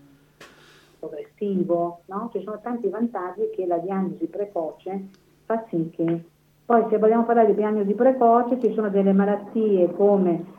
progressivo, 1.00 2.02
no? 2.06 2.30
ci 2.32 2.42
sono 2.44 2.60
tanti 2.62 2.90
vantaggi 2.90 3.50
che 3.56 3.66
la 3.66 3.78
diagnosi 3.78 4.26
precoce 4.26 5.08
fa 5.46 5.64
sì 5.70 5.90
che 5.96 6.24
poi 6.66 6.86
se 6.90 6.98
vogliamo 6.98 7.24
parlare 7.24 7.48
di 7.48 7.56
diagnosi 7.56 7.94
precoce 7.94 8.60
ci 8.60 8.74
sono 8.74 8.90
delle 8.90 9.14
malattie 9.14 9.90
come 9.94 10.57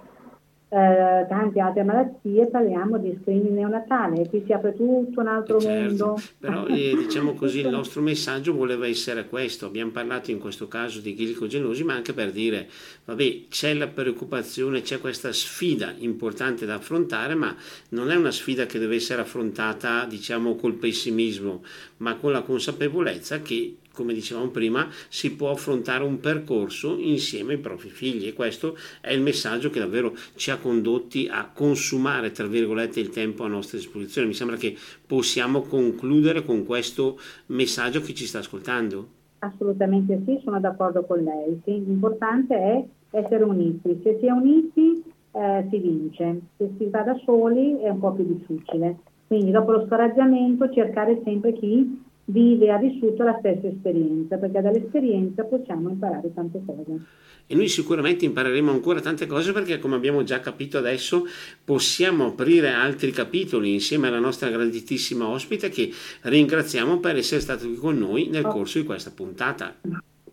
eh, 0.71 1.27
tante 1.29 1.61
altre 1.61 1.83
malattie, 1.83 2.47
parliamo 2.47 2.99
di 2.99 3.19
screening 3.23 3.55
neonatale 3.55 4.21
e 4.21 4.29
qui 4.29 4.43
si 4.45 4.53
apre 4.53 4.75
tutto 4.75 5.21
un 5.21 5.27
altro 5.27 5.59
certo, 5.59 6.07
mondo. 6.07 6.23
Però 6.39 6.66
eh, 6.66 6.95
diciamo 6.97 7.33
così 7.35 7.61
il 7.61 7.69
nostro 7.69 8.03
messaggio 8.03 8.55
voleva 8.55 8.87
essere 8.87 9.27
questo, 9.27 9.66
abbiamo 9.66 9.91
parlato 9.91 10.31
in 10.31 10.39
questo 10.39 10.69
caso 10.69 11.01
di 11.01 11.14
glicogenosi 11.14 11.85
ma 11.85 11.95
anche 11.95 12.12
per 12.12 12.33
dire, 12.33 12.69
vabbè 13.07 13.45
c'è 13.49 13.73
la 13.73 13.87
preoccupazione, 13.87 14.83
c'è 14.83 15.01
questa 15.01 15.33
sfida 15.33 15.95
importante 15.99 16.66
da 16.66 16.75
affrontare 16.75 17.35
ma 17.35 17.55
non 17.91 18.11
è 18.11 18.16
una 18.16 18.31
sfida 18.31 18.66
che 18.66 18.79
deve 18.79 18.97
essere 18.97 19.23
affrontata 19.23 20.05
diciamo 20.05 20.55
col 20.57 20.75
pessimismo 20.75 21.62
ma 21.99 22.16
con 22.16 22.33
la 22.33 22.43
consapevolezza 22.43 23.41
che 23.41 23.77
come 23.99 24.14
dicevamo 24.14 24.51
prima, 24.51 24.86
si 25.09 25.34
può 25.34 25.51
affrontare 25.51 26.05
un 26.05 26.20
percorso 26.20 26.96
insieme 26.99 27.55
ai 27.55 27.59
propri 27.59 27.88
figli 27.88 28.28
e 28.28 28.32
questo 28.32 28.76
è 29.01 29.12
il 29.12 29.20
messaggio 29.20 29.70
che 29.70 29.80
davvero 29.80 30.14
ci 30.36 30.53
ha 30.53 30.59
condotti 30.59 31.26
a 31.28 31.51
consumare, 31.53 32.30
tra 32.30 32.46
virgolette, 32.46 33.01
il 33.01 33.11
tempo 33.11 33.42
a 33.42 33.49
nostra 33.49 33.76
disposizione. 33.76 34.28
Mi 34.28 34.34
sembra 34.34 34.57
che 34.57 34.76
possiamo 35.05 35.62
concludere 35.62 36.44
con 36.44 36.64
questo 36.64 37.18
messaggio 37.46 38.01
che 38.01 38.14
ci 38.14 38.26
sta 38.26 38.38
ascoltando. 38.38 39.16
Assolutamente 39.40 40.22
sì, 40.24 40.38
sono 40.44 40.61
d'accordo 40.61 41.05
con 41.05 41.18
lei. 41.18 41.61
Sì, 41.64 41.84
l'importante 41.84 42.55
è 42.55 42.84
essere 43.11 43.42
uniti. 43.42 43.99
Se 44.05 44.18
si 44.20 44.26
è 44.26 44.30
uniti 44.30 45.03
eh, 45.32 45.66
si 45.70 45.78
vince, 45.78 46.40
se 46.57 46.70
si 46.78 46.88
va 46.88 47.03
da 47.03 47.18
soli 47.24 47.80
è 47.80 47.88
un 47.88 47.99
po' 47.99 48.12
più 48.12 48.24
difficile. 48.24 48.96
Quindi 49.26 49.51
dopo 49.51 49.72
lo 49.72 49.86
scoraggiamento 49.86 50.70
cercare 50.70 51.20
sempre 51.24 51.53
chi 51.53 52.07
vive 52.31 52.66
e 52.66 52.70
ha 52.70 52.79
vissuto 52.79 53.22
la 53.22 53.37
stessa 53.39 53.66
esperienza, 53.66 54.37
perché 54.37 54.61
dall'esperienza 54.61 55.45
possiamo 55.45 55.89
imparare 55.89 56.33
tante 56.35 56.61
cose. 56.64 57.01
E 57.47 57.55
noi 57.55 57.68
sicuramente 57.68 58.26
impareremo 58.26 58.70
ancora 58.70 59.01
tante 59.01 59.26
cose 59.26 59.53
perché 59.53 59.79
come 59.79 59.97
abbiamo 59.97 60.22
già 60.22 60.39
capito 60.39 60.76
adesso 60.76 61.24
possiamo 61.64 62.26
aprire 62.26 62.72
altri 62.72 63.11
capitoli 63.11 63.72
insieme 63.72 64.09
alla 64.09 64.18
nostra 64.18 64.51
graditissima 64.51 65.26
ospite 65.26 65.70
che 65.70 65.91
ringraziamo 66.22 66.99
per 66.99 67.16
essere 67.16 67.41
stato 67.41 67.64
qui 67.64 67.76
con 67.76 67.97
noi 67.97 68.29
nel 68.29 68.45
oh. 68.45 68.51
corso 68.51 68.79
di 68.79 68.85
questa 68.85 69.11
puntata. 69.14 69.74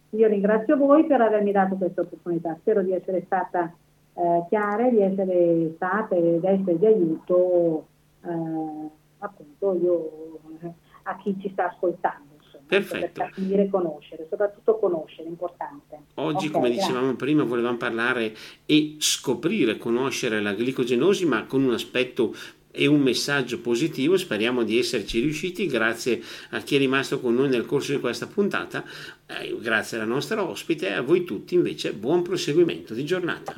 Io 0.10 0.28
ringrazio 0.28 0.76
voi 0.76 1.06
per 1.06 1.22
avermi 1.22 1.54
dato 1.54 1.76
questa 1.76 2.02
opportunità, 2.02 2.58
spero 2.60 2.82
di 2.82 2.92
essere 2.92 3.24
stata 3.26 3.74
eh, 4.14 4.46
chiara, 4.50 4.90
di 4.90 5.02
essere 5.02 5.72
stata 5.76 6.16
ed 6.16 6.44
essere 6.44 6.78
di 6.78 6.86
aiuto 6.86 7.88
eh, 8.26 8.90
appunto 9.20 9.80
io 9.82 10.40
a 11.06 11.18
chi 11.18 11.36
ci 11.42 11.50
sta 11.52 11.70
ascoltando. 11.72 12.34
Perfetto. 12.68 13.22
Per 13.22 13.30
capire 13.30 13.70
conoscere, 13.70 14.26
soprattutto 14.28 14.80
conoscere, 14.80 15.26
è 15.26 15.30
importante. 15.30 16.00
Oggi, 16.16 16.48
okay, 16.48 16.50
come 16.50 16.70
dicevamo 16.72 17.00
grazie. 17.00 17.16
prima, 17.16 17.44
volevamo 17.44 17.78
parlare 17.78 18.36
e 18.66 18.96
scoprire, 18.98 19.78
conoscere 19.78 20.42
la 20.42 20.54
glicogenosi, 20.54 21.26
ma 21.26 21.46
con 21.46 21.64
un 21.64 21.74
aspetto 21.74 22.34
e 22.72 22.88
un 22.88 23.02
messaggio 23.02 23.60
positivo. 23.62 24.18
Speriamo 24.18 24.64
di 24.64 24.80
esserci 24.80 25.20
riusciti. 25.20 25.68
Grazie 25.68 26.22
a 26.52 26.60
chi 26.60 26.76
è 26.76 26.80
rimasto 26.80 27.20
con 27.20 27.36
noi 27.36 27.50
nel 27.50 27.66
corso 27.66 27.92
di 27.92 28.00
questa 28.00 28.26
puntata, 28.26 28.84
eh, 29.28 29.56
grazie 29.60 29.98
alla 29.98 30.08
nostra 30.08 30.44
ospite 30.44 30.88
e 30.88 30.94
a 30.94 31.02
voi 31.02 31.24
tutti 31.24 31.54
invece 31.54 31.94
buon 31.94 32.24
proseguimento 32.24 32.96
di 32.96 33.06
giornata. 33.06 33.54